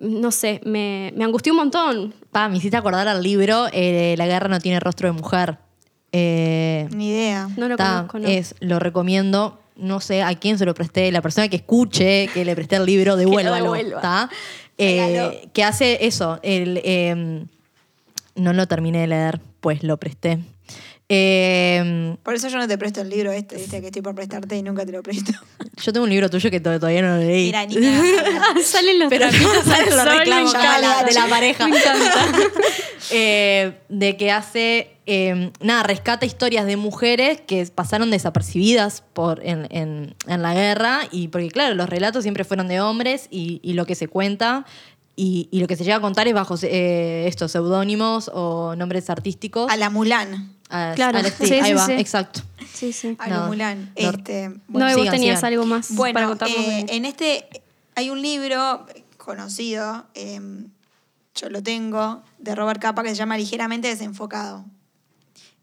no 0.00 0.32
sé, 0.32 0.60
me, 0.64 1.12
me 1.16 1.22
angustió 1.24 1.52
un 1.52 1.58
montón. 1.58 2.14
Pa, 2.32 2.48
me 2.48 2.56
hiciste 2.56 2.76
acordar 2.76 3.06
al 3.06 3.22
libro 3.22 3.66
eh, 3.72 4.16
La 4.18 4.26
guerra 4.26 4.48
no 4.48 4.58
tiene 4.58 4.80
rostro 4.80 5.06
de 5.06 5.12
mujer. 5.12 5.58
Eh, 6.18 6.88
Ni 6.94 7.10
idea. 7.10 7.48
No 7.56 7.68
lo 7.68 7.76
ta, 7.76 8.06
conozco, 8.08 8.18
¿no? 8.20 8.28
es, 8.28 8.54
lo 8.60 8.78
recomiendo. 8.78 9.58
No 9.76 10.00
sé 10.00 10.22
a 10.22 10.34
quién 10.34 10.56
se 10.58 10.64
lo 10.64 10.72
presté. 10.72 11.12
La 11.12 11.20
persona 11.20 11.48
que 11.48 11.56
escuche 11.56 12.28
que 12.32 12.44
le 12.44 12.54
presté 12.54 12.76
el 12.76 12.86
libro, 12.86 13.16
devuélvalo. 13.16 13.64
devuelva. 13.64 14.00
¿ta? 14.00 14.30
Eh, 14.78 15.48
que 15.52 15.64
hace 15.64 16.06
eso. 16.06 16.38
El, 16.42 16.80
eh, 16.84 17.44
no 18.34 18.52
lo 18.52 18.66
terminé 18.66 19.00
de 19.00 19.06
leer, 19.08 19.40
pues 19.60 19.82
lo 19.82 19.98
presté. 19.98 20.38
Eh, 21.08 22.16
Por 22.22 22.34
eso 22.34 22.48
yo 22.48 22.58
no 22.58 22.66
te 22.66 22.76
presto 22.78 23.00
el 23.00 23.08
libro 23.10 23.30
este, 23.30 23.56
¿viste? 23.56 23.80
que 23.80 23.86
estoy 23.86 24.02
por 24.02 24.14
prestarte 24.14 24.56
y 24.56 24.62
nunca 24.62 24.84
te 24.84 24.92
lo 24.92 25.02
presto. 25.02 25.32
yo 25.82 25.92
tengo 25.92 26.04
un 26.04 26.10
libro 26.10 26.28
tuyo 26.28 26.50
que 26.50 26.58
to- 26.60 26.78
todavía 26.80 27.02
no 27.02 27.16
lo 27.16 27.22
leí. 27.22 27.46
Mira, 27.46 27.64
ni 27.66 27.74
Salen 28.64 28.98
los 28.98 29.08
Pero 29.08 29.30
salen 29.64 29.92
al 29.92 29.96
los 29.96 30.18
reclamos 30.18 30.52
la- 30.52 31.04
de 31.04 31.12
la 31.14 31.26
pareja. 31.28 31.68
Me 31.68 31.78
encanta. 31.78 32.24
Eh, 33.12 33.78
de 33.88 34.16
que 34.16 34.32
hace, 34.32 34.96
eh, 35.06 35.52
nada, 35.60 35.84
rescata 35.84 36.26
historias 36.26 36.66
de 36.66 36.76
mujeres 36.76 37.40
que 37.40 37.64
pasaron 37.72 38.10
desapercibidas 38.10 39.04
por, 39.12 39.40
en, 39.46 39.68
en- 39.70 40.14
en 40.26 40.42
la 40.42 40.54
guerra 40.54 41.02
y 41.12 41.28
porque 41.28 41.48
claro, 41.50 41.74
los 41.76 41.88
relatos 41.88 42.24
siempre 42.24 42.42
fueron 42.42 42.66
de 42.66 42.80
hombres 42.80 43.28
y, 43.30 43.60
y 43.62 43.74
lo 43.74 43.86
que 43.86 43.94
se 43.94 44.08
cuenta 44.08 44.66
y, 45.16 45.48
y 45.50 45.60
lo 45.60 45.66
que 45.66 45.76
se 45.76 45.84
llega 45.84 45.96
a 45.96 46.00
contar 46.00 46.28
es 46.28 46.34
bajo 46.34 46.54
eh, 46.62 47.24
estos 47.26 47.50
seudónimos 47.52 48.30
o 48.32 48.76
nombres 48.76 49.08
artísticos. 49.10 49.70
A 49.72 49.76
la 49.76 49.88
Mulan. 49.90 50.52
A- 50.68 50.92
Claro, 50.94 51.18
a 51.18 51.22
la- 51.22 51.30
sí, 51.30 51.46
sí, 51.46 51.54
ahí 51.54 51.64
sí, 51.70 51.72
va, 51.72 51.86
sí. 51.86 51.92
exacto. 51.92 52.40
Sí, 52.74 52.92
sí. 52.92 53.16
A 53.18 53.28
la 53.28 53.36
No, 53.40 53.46
Mulan. 53.46 53.84
no. 53.86 53.90
Este, 54.10 54.48
No, 54.50 54.60
bueno, 54.68 54.90
y 54.90 54.94
vos 54.96 55.10
tenías 55.10 55.38
sigan. 55.38 55.52
algo 55.54 55.64
más 55.66 55.86
para 55.88 55.96
Bueno, 55.96 56.28
contarnos. 56.28 56.58
eh, 56.58 56.86
en 56.90 57.04
este 57.06 57.48
hay 57.94 58.10
un 58.10 58.20
libro 58.20 58.84
conocido, 59.16 60.04
eh, 60.14 60.38
yo 61.34 61.48
lo 61.50 61.62
tengo, 61.62 62.22
de 62.38 62.54
Robert 62.54 62.80
Capa 62.80 63.02
que 63.02 63.08
se 63.10 63.14
llama 63.16 63.38
Ligeramente 63.38 63.88
Desenfocado. 63.88 64.64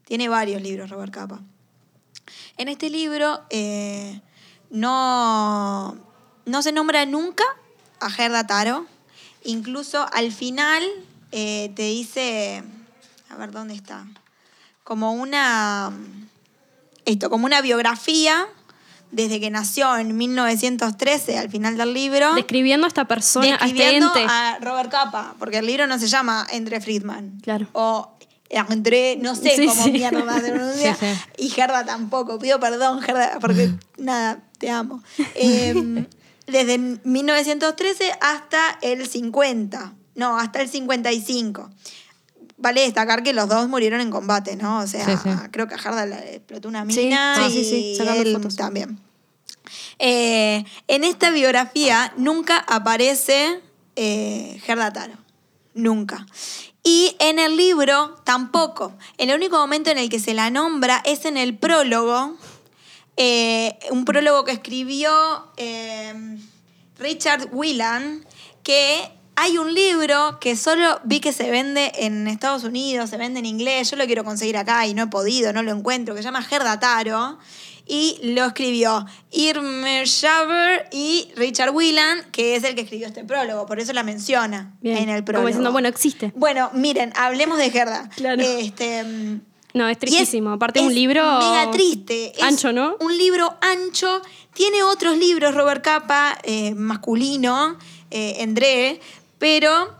Tiene 0.04 0.28
varios 0.28 0.60
libros 0.62 0.90
Robert 0.90 1.12
Capa. 1.12 1.40
En 2.56 2.68
este 2.68 2.90
libro 2.90 3.40
eh, 3.50 4.20
no, 4.70 5.96
no 6.46 6.62
se 6.62 6.72
nombra 6.72 7.06
nunca 7.06 7.44
a 8.00 8.10
Gerda 8.10 8.46
Taro. 8.46 8.86
Incluso 9.44 10.06
al 10.12 10.32
final 10.32 10.82
eh, 11.32 11.72
te 11.76 11.82
dice, 11.82 12.62
a 13.30 13.36
ver 13.36 13.50
dónde 13.52 13.74
está, 13.74 14.06
como 14.82 15.12
una, 15.12 15.92
esto, 17.04 17.30
como 17.30 17.46
una 17.46 17.60
biografía 17.60 18.46
desde 19.10 19.38
que 19.40 19.50
nació 19.50 19.96
en 19.96 20.16
1913 20.16 21.38
al 21.38 21.48
final 21.50 21.76
del 21.76 21.94
libro. 21.94 22.34
Describiendo 22.34 22.86
a 22.86 22.88
esta 22.88 23.04
persona, 23.06 23.46
a 23.46 23.50
este 23.54 23.64
describiendo 23.66 24.08
ente. 24.16 24.26
a 24.28 24.58
Robert 24.60 24.90
Capa, 24.90 25.34
porque 25.38 25.58
el 25.58 25.66
libro 25.66 25.86
no 25.86 25.98
se 25.98 26.08
llama 26.08 26.46
Andre 26.52 26.80
Friedman. 26.80 27.38
Claro. 27.42 27.68
O 27.72 28.10
André, 28.68 29.16
no 29.20 29.34
sé 29.34 29.56
Sí, 29.56 29.66
cómo 29.66 29.84
sí. 29.84 29.92
mierda 29.92 30.40
se 30.40 30.52
pronuncia. 30.52 30.94
Sí. 31.00 31.06
Y 31.38 31.48
Gerda 31.48 31.84
tampoco. 31.84 32.38
Pido 32.38 32.60
perdón, 32.60 33.02
Gerda, 33.02 33.38
porque 33.40 33.70
nada, 33.98 34.38
te 34.58 34.70
amo. 34.70 35.02
Eh, 35.34 36.06
desde 36.46 36.78
1913 36.78 38.12
hasta 38.20 38.78
el 38.82 39.06
50. 39.08 39.94
No, 40.14 40.38
hasta 40.38 40.60
el 40.62 40.68
55. 40.68 41.70
Vale 42.56 42.82
destacar 42.82 43.22
que 43.22 43.32
los 43.32 43.48
dos 43.48 43.68
murieron 43.68 44.00
en 44.00 44.10
combate, 44.10 44.56
¿no? 44.56 44.78
O 44.80 44.86
sea, 44.86 45.04
Sí, 45.04 45.12
sí. 45.22 45.28
creo 45.50 45.66
que 45.66 45.74
a 45.74 45.78
Gerda 45.78 46.06
le 46.06 46.36
explotó 46.36 46.68
una 46.68 46.84
mina 46.84 47.36
sí, 47.48 47.64
sí, 47.64 47.96
y 47.98 48.08
él 48.18 48.32
fotos. 48.34 48.56
también. 48.56 48.98
Eh, 49.98 50.64
en 50.88 51.04
esta 51.04 51.30
biografía 51.30 52.12
nunca 52.16 52.58
aparece 52.58 53.60
eh, 53.96 54.60
Gerda 54.64 54.92
Taro. 54.92 55.14
Nunca. 55.74 56.26
Y 56.84 57.16
en 57.18 57.38
el 57.38 57.56
libro 57.56 58.20
tampoco. 58.24 58.92
El 59.18 59.34
único 59.34 59.56
momento 59.58 59.90
en 59.90 59.98
el 59.98 60.08
que 60.08 60.20
se 60.20 60.34
la 60.34 60.50
nombra 60.50 61.02
es 61.04 61.24
en 61.24 61.36
el 61.36 61.56
prólogo. 61.56 62.36
Eh, 63.16 63.78
un 63.90 64.04
prólogo 64.04 64.44
que 64.44 64.52
escribió 64.52 65.10
eh, 65.56 66.38
Richard 66.98 67.48
Whelan, 67.52 68.24
que 68.62 69.10
hay 69.36 69.58
un 69.58 69.74
libro 69.74 70.38
que 70.40 70.56
solo 70.56 71.00
vi 71.04 71.20
que 71.20 71.32
se 71.32 71.50
vende 71.50 71.92
en 71.96 72.26
Estados 72.28 72.64
Unidos, 72.64 73.10
se 73.10 73.16
vende 73.16 73.40
en 73.40 73.46
inglés, 73.46 73.90
yo 73.90 73.96
lo 73.96 74.06
quiero 74.06 74.24
conseguir 74.24 74.56
acá 74.56 74.86
y 74.86 74.94
no 74.94 75.04
he 75.04 75.06
podido, 75.08 75.52
no 75.52 75.62
lo 75.62 75.72
encuentro, 75.72 76.14
que 76.14 76.22
se 76.22 76.26
llama 76.26 76.42
Gerda 76.42 76.78
Taro. 76.78 77.38
Y 77.86 78.18
lo 78.22 78.46
escribió 78.46 79.04
Irmer 79.30 80.08
Schaber 80.08 80.88
y 80.90 81.28
Richard 81.36 81.70
Whelan, 81.70 82.30
que 82.32 82.56
es 82.56 82.64
el 82.64 82.74
que 82.74 82.80
escribió 82.80 83.06
este 83.06 83.24
prólogo, 83.24 83.66
por 83.66 83.78
eso 83.78 83.92
la 83.92 84.02
menciona 84.02 84.74
Bien. 84.80 84.96
en 84.96 85.08
el 85.10 85.22
prólogo. 85.22 85.42
Como 85.42 85.48
diciendo, 85.48 85.70
bueno, 85.70 85.88
existe. 85.88 86.32
Bueno, 86.34 86.70
miren, 86.72 87.12
hablemos 87.14 87.58
de 87.58 87.70
Gerda. 87.70 88.08
Claro. 88.16 88.40
Este, 88.40 89.04
mm, 89.04 89.40
No, 89.74 89.88
es 89.88 89.98
tristísimo. 89.98 90.50
Aparte 90.52 90.80
es 90.80 90.86
un 90.86 90.94
libro... 90.94 91.22
Mega 91.38 91.70
triste. 91.72 92.32
Es 92.36 92.42
Ancho, 92.42 92.72
¿no? 92.72 92.96
Un 93.00 93.16
libro 93.18 93.56
ancho. 93.60 94.22
Tiene 94.54 94.82
otros 94.84 95.18
libros, 95.18 95.54
Robert 95.54 95.82
Capa, 95.84 96.38
eh, 96.44 96.74
masculino, 96.76 97.76
eh, 98.12 98.38
André, 98.40 99.00
pero 99.38 99.92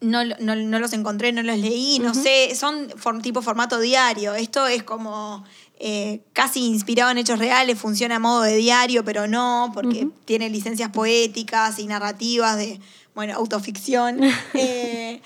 no, 0.00 0.24
no- 0.24 0.56
no 0.56 0.78
los 0.80 0.92
encontré, 0.94 1.30
no 1.32 1.42
los 1.44 1.58
leí, 1.58 2.00
no 2.00 2.12
sé. 2.12 2.56
Son 2.56 2.88
form- 2.90 3.22
tipo 3.22 3.40
formato 3.40 3.78
diario. 3.78 4.34
Esto 4.34 4.66
es 4.66 4.82
como 4.82 5.44
eh, 5.78 6.24
casi 6.32 6.64
inspirado 6.66 7.12
en 7.12 7.18
hechos 7.18 7.38
reales, 7.38 7.78
funciona 7.78 8.16
a 8.16 8.18
modo 8.18 8.42
de 8.42 8.56
diario, 8.56 9.04
pero 9.04 9.28
no, 9.28 9.70
porque 9.74 10.08
tiene 10.24 10.50
licencias 10.50 10.90
poéticas 10.90 11.78
y 11.78 11.86
narrativas 11.86 12.56
de, 12.56 12.80
bueno, 13.14 13.34
autoficción. 13.36 14.18
Eh, 14.54 15.22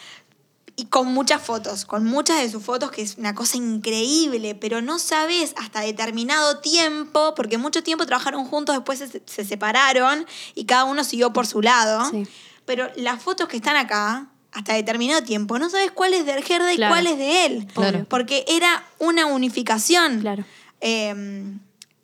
y 0.78 0.86
con 0.86 1.06
muchas 1.12 1.40
fotos, 1.42 1.86
con 1.86 2.04
muchas 2.04 2.40
de 2.42 2.50
sus 2.50 2.62
fotos, 2.62 2.90
que 2.90 3.00
es 3.02 3.16
una 3.16 3.34
cosa 3.34 3.56
increíble, 3.56 4.54
pero 4.54 4.82
no 4.82 4.98
sabes 4.98 5.54
hasta 5.56 5.80
determinado 5.80 6.58
tiempo, 6.58 7.34
porque 7.34 7.56
mucho 7.56 7.82
tiempo 7.82 8.04
trabajaron 8.04 8.44
juntos, 8.44 8.76
después 8.76 8.98
se, 8.98 9.22
se 9.24 9.44
separaron 9.44 10.26
y 10.54 10.66
cada 10.66 10.84
uno 10.84 11.02
siguió 11.02 11.32
por 11.32 11.46
su 11.46 11.62
lado. 11.62 12.10
Sí. 12.10 12.26
Pero 12.66 12.90
las 12.96 13.22
fotos 13.22 13.48
que 13.48 13.56
están 13.56 13.76
acá, 13.76 14.28
hasta 14.52 14.74
determinado 14.74 15.22
tiempo, 15.22 15.58
no 15.58 15.70
sabes 15.70 15.90
cuál 15.92 16.12
es 16.14 16.26
de 16.26 16.42
Gerda 16.42 16.72
y 16.72 16.76
Claro. 16.76 16.92
cuál 16.94 17.06
es 17.06 17.16
de 17.18 17.46
él. 17.46 17.66
Claro. 17.74 18.04
Porque 18.08 18.44
era 18.48 18.84
una 18.98 19.26
unificación. 19.26 20.20
Claro. 20.20 20.44
Eh, 20.80 21.54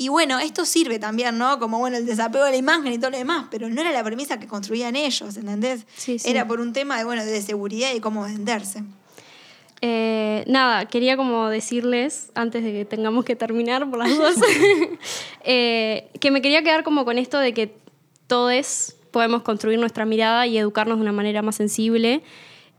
y 0.03 0.09
bueno, 0.09 0.41
esto 0.41 0.65
sirve 0.65 0.99
también, 0.99 1.38
¿no? 1.38 1.61
Como 1.61 1.79
bueno, 1.79 1.97
el 1.97 2.07
desapego 2.07 2.45
de 2.45 2.51
la 2.51 2.57
imagen 2.57 2.93
y 2.93 2.99
todo 2.99 3.11
lo 3.11 3.19
demás, 3.19 3.47
pero 3.53 3.69
no 3.69 3.81
era 3.81 3.93
la 3.93 4.03
premisa 4.03 4.41
que 4.41 4.49
construían 4.49 4.97
ellos, 4.97 5.37
¿entendés? 5.37 5.87
Sí, 5.97 6.19
sí. 6.19 6.29
Era 6.29 6.49
por 6.49 6.61
un 6.61 6.73
tema 6.73 6.99
de, 6.99 7.05
bueno, 7.05 7.25
de 7.25 7.41
seguridad 7.41 7.95
y 7.95 8.01
cómo 8.01 8.25
venderse. 8.25 8.83
Eh, 9.81 10.43
nada, 10.49 10.87
quería 10.87 11.17
como 11.17 11.49
decirles, 11.49 12.33
antes 12.35 12.65
de 12.65 12.73
que 12.73 12.85
tengamos 12.85 13.25
que 13.25 13.37
terminar 13.37 13.88
por 13.88 14.01
las 14.01 14.11
dudas, 14.11 14.37
eh, 15.45 16.11
que 16.19 16.33
me 16.33 16.43
quería 16.43 16.62
quedar 16.62 16.83
como 16.83 17.05
con 17.05 17.19
esto 17.19 17.38
de 17.38 17.55
que 17.55 17.73
todos 18.27 18.97
podemos 19.12 19.43
construir 19.43 19.79
nuestra 19.79 20.05
mirada 20.05 20.49
y 20.49 20.59
educarnos 20.59 20.99
de 20.99 21.03
una 21.03 21.12
manera 21.12 21.43
más 21.43 21.55
sensible. 21.55 22.23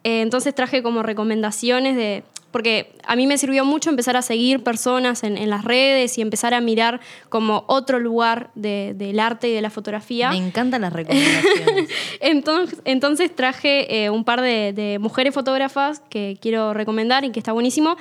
Eh, 0.03 0.21
entonces 0.21 0.53
traje 0.53 0.83
como 0.83 1.03
recomendaciones 1.03 1.95
de... 1.95 2.25
Porque 2.53 2.95
a 3.05 3.17
mí 3.17 3.27
me 3.27 3.37
sirvió 3.37 3.65
mucho 3.65 3.89
empezar 3.89 4.15
a 4.15 4.21
seguir 4.21 4.63
personas 4.63 5.23
en, 5.23 5.37
en 5.37 5.49
las 5.49 5.65
redes 5.65 6.17
y 6.17 6.21
empezar 6.21 6.53
a 6.53 6.61
mirar 6.61 7.01
como 7.27 7.65
otro 7.67 7.99
lugar 7.99 8.51
de- 8.55 8.93
del 8.95 9.19
arte 9.19 9.49
y 9.49 9.53
de 9.53 9.61
la 9.61 9.69
fotografía. 9.69 10.29
Me 10.29 10.37
encantan 10.37 10.81
las 10.83 10.93
recomendaciones. 10.99 11.89
Entonces, 12.21 12.79
entonces 12.85 13.35
traje 13.35 14.05
eh, 14.05 14.09
un 14.09 14.23
par 14.23 14.39
de, 14.41 14.71
de 14.71 14.99
mujeres 14.99 15.33
fotógrafas 15.33 16.01
que 16.09 16.37
quiero 16.41 16.73
recomendar 16.73 17.25
y 17.25 17.31
que 17.31 17.39
está 17.39 17.51
buenísimo. 17.51 17.97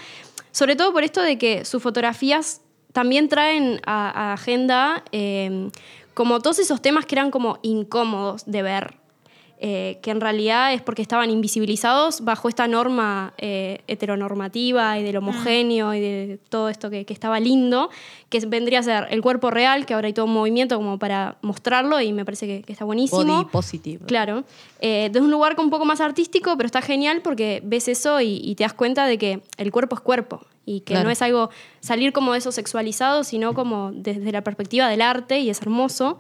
Sobre 0.53 0.77
todo 0.77 0.93
por 0.93 1.03
esto 1.03 1.23
de 1.23 1.39
que 1.39 1.65
sus 1.65 1.83
fotografías 1.83 2.61
también 2.93 3.29
traen 3.31 3.81
a, 3.87 4.31
a 4.31 4.33
agenda 4.35 5.03
eh, 5.13 5.71
como 6.13 6.41
todos 6.41 6.59
esos 6.59 6.83
temas 6.83 7.07
que 7.07 7.15
eran 7.15 7.31
como 7.31 7.59
incómodos 7.63 8.45
de 8.45 8.63
ver. 8.63 8.97
Eh, 9.65 10.01
que 10.03 10.11
en 10.11 10.21
realidad 10.21 10.75
es 10.75 10.83
porque 10.83 11.03
estaban 11.03 11.31
invisibilizados 11.31 12.23
bajo 12.23 12.49
esta 12.49 12.67
norma 12.67 13.33
eh, 13.39 13.83
heteronormativa 13.87 14.99
y 14.99 15.05
del 15.05 15.17
homogéneo 15.19 15.95
y 15.95 16.01
de 16.01 16.39
todo 16.49 16.69
esto 16.69 16.91
que, 16.91 17.05
que 17.05 17.13
estaba 17.13 17.39
lindo, 17.39 17.89
que 18.29 18.41
vendría 18.41 18.81
a 18.81 18.83
ser 18.83 19.07
el 19.11 19.23
cuerpo 19.23 19.51
real, 19.53 19.87
que 19.87 19.95
ahora 19.95 20.09
hay 20.09 20.13
todo 20.13 20.27
un 20.27 20.33
movimiento 20.35 20.77
como 20.77 20.99
para 20.99 21.37
mostrarlo 21.43 22.01
y 22.01 22.13
me 22.13 22.25
parece 22.25 22.49
que, 22.49 22.63
que 22.63 22.73
está 22.73 22.85
buenísimo. 22.85 23.23
Body 23.37 23.45
positive. 23.53 24.05
Claro. 24.07 24.43
Eh, 24.81 25.11
desde 25.13 25.25
un 25.25 25.31
lugar 25.31 25.55
un 25.59 25.71
poco 25.71 25.85
más 25.85 26.01
artístico, 26.01 26.57
pero 26.57 26.67
está 26.67 26.83
genial 26.83 27.21
porque 27.23 27.61
ves 27.65 27.87
eso 27.87 28.21
y, 28.21 28.41
y 28.43 28.57
te 28.57 28.65
das 28.65 28.73
cuenta 28.75 29.07
de 29.07 29.17
que 29.17 29.43
el 29.59 29.71
cuerpo 29.71 29.95
es 29.95 30.01
cuerpo 30.01 30.41
y 30.67 30.81
que 30.81 30.95
Claro. 30.95 31.05
no 31.05 31.11
es 31.13 31.23
algo 31.23 31.51
salir 31.79 32.13
como 32.13 32.33
de 32.33 32.39
eso 32.39 32.51
sexualizado, 32.51 33.23
sino 33.23 33.55
como 33.55 33.93
desde 33.93 34.33
la 34.33 34.43
perspectiva 34.43 34.89
del 34.89 35.03
arte 35.03 35.39
y 35.39 35.51
es 35.51 35.63
hermoso. 35.63 36.19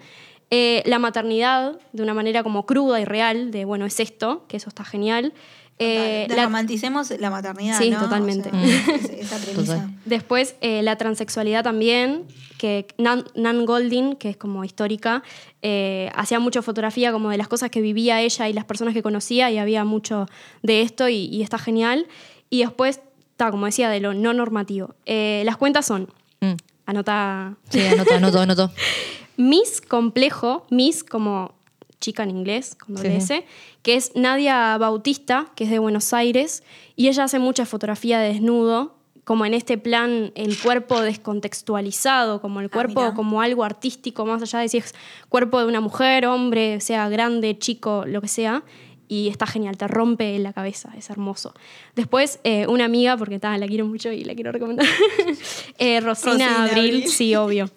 Eh, 0.54 0.82
la 0.84 0.98
maternidad, 0.98 1.78
de 1.94 2.02
una 2.02 2.12
manera 2.12 2.42
como 2.42 2.66
cruda 2.66 3.00
y 3.00 3.06
real, 3.06 3.50
de 3.50 3.64
bueno, 3.64 3.86
es 3.86 3.98
esto, 4.00 4.44
que 4.48 4.58
eso 4.58 4.68
está 4.68 4.84
genial. 4.84 5.32
Eh, 5.78 6.26
la- 6.28 6.44
romanticemos 6.44 7.10
la 7.18 7.30
maternidad, 7.30 7.78
Sí, 7.78 7.88
¿no? 7.90 7.98
totalmente. 8.00 8.50
O 8.50 8.52
sea, 8.52 8.94
es- 8.96 9.08
esa 9.08 9.38
premisa. 9.38 9.74
Total. 9.76 9.90
Después, 10.04 10.54
eh, 10.60 10.82
la 10.82 10.96
transexualidad 10.96 11.64
también, 11.64 12.26
que 12.58 12.86
Nan, 12.98 13.24
Nan 13.34 13.64
Goldin, 13.64 14.14
que 14.16 14.28
es 14.28 14.36
como 14.36 14.62
histórica, 14.62 15.22
eh, 15.62 16.10
hacía 16.14 16.38
mucha 16.38 16.60
fotografía 16.60 17.10
como 17.12 17.30
de 17.30 17.38
las 17.38 17.48
cosas 17.48 17.70
que 17.70 17.80
vivía 17.80 18.20
ella 18.20 18.48
y 18.48 18.52
las 18.52 18.66
personas 18.66 18.92
que 18.94 19.02
conocía, 19.02 19.50
y 19.50 19.56
había 19.58 19.84
mucho 19.84 20.26
de 20.62 20.82
esto 20.82 21.08
y, 21.08 21.24
y 21.24 21.42
está 21.42 21.56
genial. 21.58 22.06
Y 22.50 22.60
después, 22.60 23.00
está, 23.30 23.50
como 23.50 23.64
decía, 23.66 23.88
de 23.88 24.00
lo 24.00 24.12
no 24.12 24.34
normativo. 24.34 24.94
Eh, 25.06 25.42
las 25.46 25.56
cuentas 25.56 25.86
son, 25.86 26.08
Mm. 26.40 26.56
anota, 26.86 27.54
Sí, 27.70 27.80
anoto, 27.86 28.14
anoto, 28.14 28.40
anoto. 28.40 28.70
Miss 29.36 29.80
Complejo, 29.80 30.66
Miss 30.70 31.04
como 31.04 31.54
chica 32.00 32.24
en 32.24 32.30
inglés, 32.30 32.74
con 32.74 32.96
doble 32.96 33.20
Sí. 33.20 33.34
S, 33.34 33.46
que 33.82 33.94
es 33.94 34.12
Nadia 34.16 34.76
Bautista, 34.78 35.46
que 35.54 35.64
es 35.64 35.70
de 35.70 35.78
Buenos 35.78 36.12
Aires, 36.12 36.62
y 36.96 37.08
ella 37.08 37.24
hace 37.24 37.38
mucha 37.38 37.64
fotografía 37.64 38.18
de 38.18 38.34
desnudo, 38.34 38.96
como 39.24 39.46
en 39.46 39.54
este 39.54 39.78
plan 39.78 40.32
el 40.34 40.58
cuerpo 40.58 41.00
descontextualizado, 41.00 42.40
como 42.40 42.60
el 42.60 42.66
Ah, 42.66 42.70
cuerpo 42.70 43.14
como 43.14 43.40
algo 43.40 43.62
artístico, 43.64 44.26
más 44.26 44.42
allá 44.42 44.58
de 44.58 44.68
si 44.68 44.78
es 44.78 44.94
cuerpo 45.28 45.60
de 45.60 45.66
una 45.66 45.80
mujer, 45.80 46.26
hombre, 46.26 46.80
sea 46.80 47.08
grande, 47.08 47.56
chico, 47.58 48.04
lo 48.06 48.20
que 48.20 48.28
sea. 48.28 48.64
Y 49.08 49.28
está 49.28 49.46
genial, 49.46 49.76
te 49.76 49.86
rompe 49.88 50.38
la 50.38 50.52
cabeza, 50.52 50.90
es 50.96 51.10
hermoso. 51.10 51.52
Después, 51.94 52.40
eh, 52.44 52.66
una 52.66 52.84
amiga, 52.86 53.16
porque 53.16 53.38
ta, 53.38 53.56
la 53.58 53.66
quiero 53.66 53.86
mucho 53.86 54.10
y 54.12 54.24
la 54.24 54.34
quiero 54.34 54.52
recomendar, 54.52 54.86
eh, 55.78 56.00
Rosina, 56.00 56.32
Rosina 56.32 56.62
Abril, 56.64 56.94
Abril. 56.96 57.08
sí, 57.08 57.34
obvio. 57.34 57.70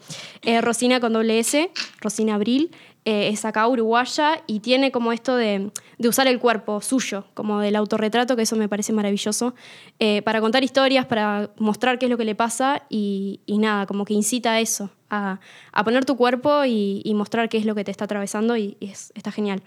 Eh, 0.43 0.61
Rosina 0.61 0.99
con 0.99 1.13
doble 1.13 1.39
S, 1.39 1.69
Rosina 2.01 2.35
Abril, 2.35 2.71
es 3.07 3.45
acá 3.45 3.67
uruguaya 3.67 4.41
y 4.47 4.61
tiene 4.61 4.91
como 4.91 5.11
esto 5.11 5.35
de, 5.35 5.69
de 5.99 6.09
usar 6.09 6.27
el 6.27 6.39
cuerpo 6.39 6.81
suyo, 6.81 7.25
como 7.35 7.59
del 7.59 7.75
autorretrato, 7.75 8.35
que 8.35 8.41
eso 8.41 8.55
me 8.55 8.67
parece 8.67 8.93
maravilloso, 8.93 9.53
para 10.23 10.41
contar 10.41 10.63
historias, 10.63 11.05
para 11.05 11.51
mostrar 11.59 11.99
qué 11.99 12.07
es 12.07 12.09
lo 12.09 12.17
que 12.17 12.25
le 12.25 12.33
pasa 12.33 12.81
y, 12.89 13.41
y 13.45 13.59
nada, 13.59 13.85
como 13.85 14.05
que 14.05 14.15
incita 14.15 14.53
a 14.53 14.59
eso, 14.59 14.89
a, 15.11 15.39
a 15.71 15.83
poner 15.83 16.03
tu 16.03 16.17
cuerpo 16.17 16.65
y, 16.65 17.01
y 17.05 17.13
mostrar 17.13 17.47
qué 17.47 17.59
es 17.59 17.65
lo 17.65 17.75
que 17.75 17.83
te 17.83 17.91
está 17.91 18.05
atravesando 18.05 18.57
y, 18.57 18.75
y 18.79 18.87
es- 18.87 19.11
está 19.15 19.31
genial. 19.31 19.61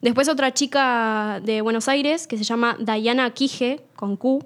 Después 0.00 0.28
otra 0.28 0.52
chica 0.52 1.40
de 1.42 1.60
Buenos 1.60 1.88
Aires 1.88 2.26
que 2.26 2.36
se 2.38 2.44
llama 2.44 2.76
Diana 2.78 3.30
Quije, 3.30 3.80
con 3.94 4.16
Q, 4.16 4.44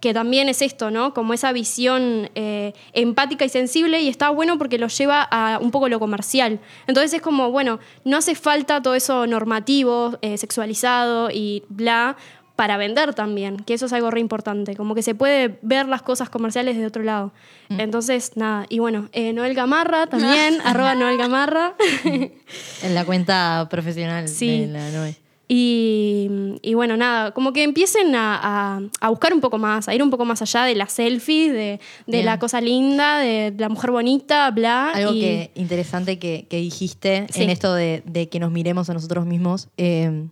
que 0.00 0.14
también 0.14 0.48
es 0.48 0.62
esto, 0.62 0.90
¿no? 0.90 1.12
Como 1.12 1.34
esa 1.34 1.52
visión 1.52 2.30
eh, 2.34 2.72
empática 2.94 3.44
y 3.44 3.48
sensible 3.48 4.00
y 4.00 4.08
está 4.08 4.30
bueno 4.30 4.56
porque 4.56 4.78
lo 4.78 4.88
lleva 4.88 5.22
a 5.22 5.58
un 5.58 5.70
poco 5.70 5.88
lo 5.88 6.00
comercial. 6.00 6.58
Entonces 6.86 7.12
es 7.12 7.22
como, 7.22 7.50
bueno, 7.50 7.80
no 8.04 8.16
hace 8.16 8.34
falta 8.34 8.80
todo 8.80 8.94
eso 8.94 9.26
normativo, 9.26 10.18
eh, 10.22 10.38
sexualizado 10.38 11.30
y 11.30 11.64
bla 11.68 12.16
para 12.60 12.76
vender 12.76 13.14
también, 13.14 13.56
que 13.56 13.72
eso 13.72 13.86
es 13.86 13.92
algo 13.94 14.10
re 14.10 14.20
importante, 14.20 14.76
como 14.76 14.94
que 14.94 15.00
se 15.02 15.14
puede 15.14 15.58
ver 15.62 15.88
las 15.88 16.02
cosas 16.02 16.28
comerciales 16.28 16.76
de 16.76 16.84
otro 16.84 17.02
lado. 17.02 17.32
Entonces, 17.70 18.32
nada, 18.36 18.66
y 18.68 18.80
bueno, 18.80 19.08
eh, 19.12 19.32
Noel 19.32 19.54
Gamarra 19.54 20.06
también, 20.08 20.58
arroba 20.66 20.94
Noel 20.94 21.16
Gamarra. 21.16 21.72
En 22.82 22.94
la 22.94 23.06
cuenta 23.06 23.66
profesional 23.70 24.28
Sí. 24.28 24.60
de 24.60 24.66
la 24.66 24.90
Noe. 24.90 25.16
Y, 25.48 26.28
y 26.62 26.74
bueno, 26.74 26.96
nada, 26.98 27.32
como 27.32 27.52
que 27.54 27.62
empiecen 27.62 28.14
a, 28.14 28.38
a- 28.76 28.80
a 29.00 29.08
buscar 29.08 29.32
un 29.32 29.40
poco 29.40 29.56
más, 29.58 29.88
a 29.88 29.94
ir 29.94 30.02
un 30.02 30.10
poco 30.10 30.24
más 30.26 30.42
allá 30.42 30.64
de 30.64 30.74
las 30.74 30.92
selfies, 30.92 31.52
de, 31.52 31.80
de 32.06 32.22
la 32.22 32.38
cosa 32.38 32.60
linda, 32.60 33.18
de 33.18 33.54
la 33.56 33.68
mujer 33.70 33.90
bonita, 33.90 34.50
bla. 34.50 34.90
Algo 34.90 35.12
y- 35.14 35.20
que 35.20 35.50
interesante 35.54 36.18
que, 36.18 36.46
que 36.48 36.58
dijiste 36.58 37.26
Sí. 37.30 37.42
en 37.42 37.50
esto 37.50 37.72
de, 37.74 38.02
de 38.04 38.28
que 38.28 38.38
nos 38.38 38.50
miremos 38.52 38.90
a 38.90 38.94
nosotros 38.94 39.24
mismos. 39.26 39.68
eh, 39.76 40.26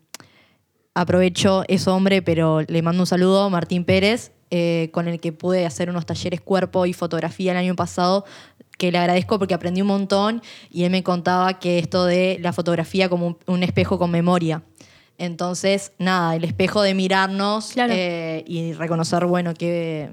aprovecho, 1.00 1.64
es 1.68 1.86
hombre, 1.88 2.22
pero 2.22 2.62
le 2.62 2.82
mando 2.82 3.02
un 3.02 3.06
saludo 3.06 3.48
Martín 3.50 3.84
Pérez, 3.84 4.32
eh, 4.50 4.88
con 4.92 5.08
el 5.08 5.20
que 5.20 5.32
pude 5.32 5.66
hacer 5.66 5.90
unos 5.90 6.06
talleres 6.06 6.40
cuerpo 6.40 6.86
y 6.86 6.92
fotografía 6.92 7.52
el 7.52 7.58
año 7.58 7.76
pasado, 7.76 8.24
que 8.78 8.90
le 8.92 8.98
agradezco 8.98 9.38
porque 9.38 9.54
aprendí 9.54 9.80
un 9.82 9.88
montón 9.88 10.40
y 10.70 10.84
él 10.84 10.90
me 10.90 11.02
contaba 11.02 11.58
que 11.58 11.78
esto 11.78 12.04
de 12.04 12.38
la 12.40 12.52
fotografía 12.52 13.08
como 13.08 13.26
un, 13.26 13.38
un 13.46 13.62
espejo 13.62 13.98
con 13.98 14.10
memoria. 14.10 14.62
Entonces, 15.18 15.92
nada, 15.98 16.36
el 16.36 16.44
espejo 16.44 16.80
de 16.82 16.94
mirarnos 16.94 17.72
Claro. 17.72 17.92
eh, 17.96 18.44
y 18.46 18.72
reconocer, 18.74 19.26
bueno, 19.26 19.52
que, 19.52 20.08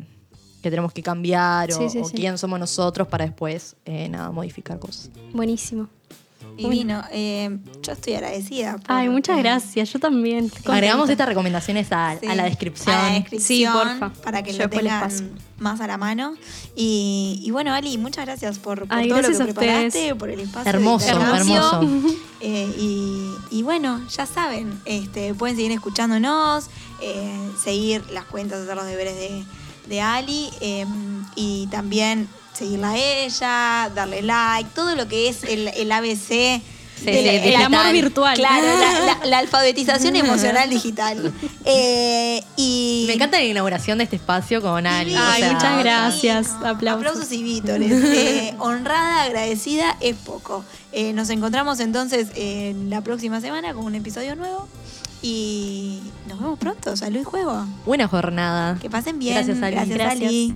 que 0.64 0.70
tenemos 0.72 0.92
que 0.94 1.04
cambiar 1.04 1.72
o, 1.72 1.78
Sí, 1.78 1.90
sí, 1.90 2.00
o 2.00 2.06
sí. 2.06 2.16
quién 2.16 2.38
somos 2.40 2.60
nosotros 2.60 3.08
para 3.08 3.26
después, 3.26 3.76
eh, 3.86 4.10
nada, 4.10 4.32
modificar 4.32 4.80
cosas. 4.80 5.12
Buenísimo. 5.32 5.88
Divino. 6.56 7.04
Eh, 7.12 7.58
yo 7.82 7.92
estoy 7.94 8.14
agradecida. 8.14 8.78
por- 8.78 8.84
Ay, 8.96 9.10
muchas 9.10 9.38
eh, 9.38 9.42
gracias, 9.42 9.92
yo 9.92 10.00
también. 10.00 10.52
Agregamos 10.66 11.10
estas 11.10 11.28
recomendaciones 11.28 11.88
a, 11.92 12.18
sí, 12.20 12.28
a 12.28 12.36
la 12.36 12.44
descripción. 12.44 12.96
a 12.96 13.10
la 13.10 13.14
descripción, 13.20 13.42
Sí, 13.42 13.66
porfa. 13.66 14.10
Para 14.24 14.42
que 14.44 14.54
Yo 14.54 14.64
lo 14.64 14.70
tengan 14.70 15.02
paso. 15.02 15.24
más 15.60 15.82
a 15.82 15.88
la 15.88 15.98
mano. 15.98 16.36
Y, 16.76 17.42
y 17.44 17.52
bueno, 17.52 17.74
Ali, 17.74 17.98
muchas 17.98 18.26
gracias 18.26 18.58
por, 18.60 18.88
por 18.88 18.98
Ay, 18.98 19.10
todo 19.10 19.22
lo 19.22 19.28
que 19.30 19.44
preparaste, 19.54 20.16
por 20.16 20.30
el 20.30 20.40
espacio. 20.40 20.72
de 20.72 20.78
Hermoso, 20.78 21.08
hermoso. 21.10 21.82
Eh, 22.42 22.74
y, 22.80 23.32
y 23.52 23.64
bueno, 23.64 24.02
ya 24.10 24.26
saben, 24.26 24.80
este, 24.86 25.34
pueden 25.34 25.56
seguir 25.56 25.72
escuchándonos, 25.72 26.68
eh, 27.02 27.50
seguir 27.64 28.04
las 28.12 28.26
cuentas, 28.26 28.62
hacer 28.62 28.76
los 28.76 28.86
deberes 28.86 29.16
de, 29.16 29.44
de 29.88 30.02
Ali 30.02 30.50
eh, 30.62 30.86
y 31.36 31.68
también 31.68 32.28
seguirla 32.56 32.90
a 32.92 32.98
ella, 32.98 33.92
darle 33.94 34.22
like, 34.22 34.70
todo 34.74 34.96
lo 34.96 35.08
que 35.08 35.30
es 35.30 35.44
el, 35.44 35.68
el 35.70 35.92
ABC. 35.92 36.62
Sí, 36.98 37.10
el 37.10 37.56
amor 37.58 37.92
virtual. 37.92 38.36
Claro, 38.38 38.66
la, 38.66 39.06
la- 39.18 39.26
la 39.26 39.38
alfabetización 39.40 40.16
emocional 40.16 40.70
digital. 40.70 41.34
Eh, 41.66 42.42
y 42.56 43.04
Me 43.08 43.16
encanta 43.16 43.38
la 43.38 43.44
inauguración 43.44 43.98
de 43.98 44.06
este 44.06 44.16
espacio 44.16 44.62
con 44.62 44.86
o 44.86 44.90
Ay, 44.90 45.12
sea, 45.42 45.52
muchas 45.52 45.80
gracias. 45.80 46.48
Aplausos. 46.64 47.10
Aplausos 47.10 47.32
y 47.34 47.44
vítores. 47.44 47.92
Eh, 47.92 48.56
honrada, 48.60 49.24
agradecida 49.24 49.98
es 50.00 50.16
poco. 50.16 50.64
Eh, 50.94 51.12
nos 51.12 51.30
encontramos 51.32 51.82
entonces 51.82 52.30
en 52.36 52.90
la 52.90 53.02
próxima 53.02 53.42
semana 53.42 53.74
con 53.74 53.84
un 53.84 53.96
episodio 53.96 54.38
nuevo. 54.38 54.66
Y 55.22 56.00
nos 56.30 56.40
vemos 56.40 56.58
pronto. 56.60 56.96
Salud 56.96 57.20
y 57.20 57.24
juego. 57.26 57.66
Buena 57.86 58.08
jornada. 58.08 58.78
Que 58.82 58.90
pasen 58.90 59.20
bien. 59.20 59.34
Gracias, 59.36 59.62
Ali. 59.62 59.76
Gracias, 59.76 59.98
Gracias. 59.98 60.30
Ali. 60.30 60.56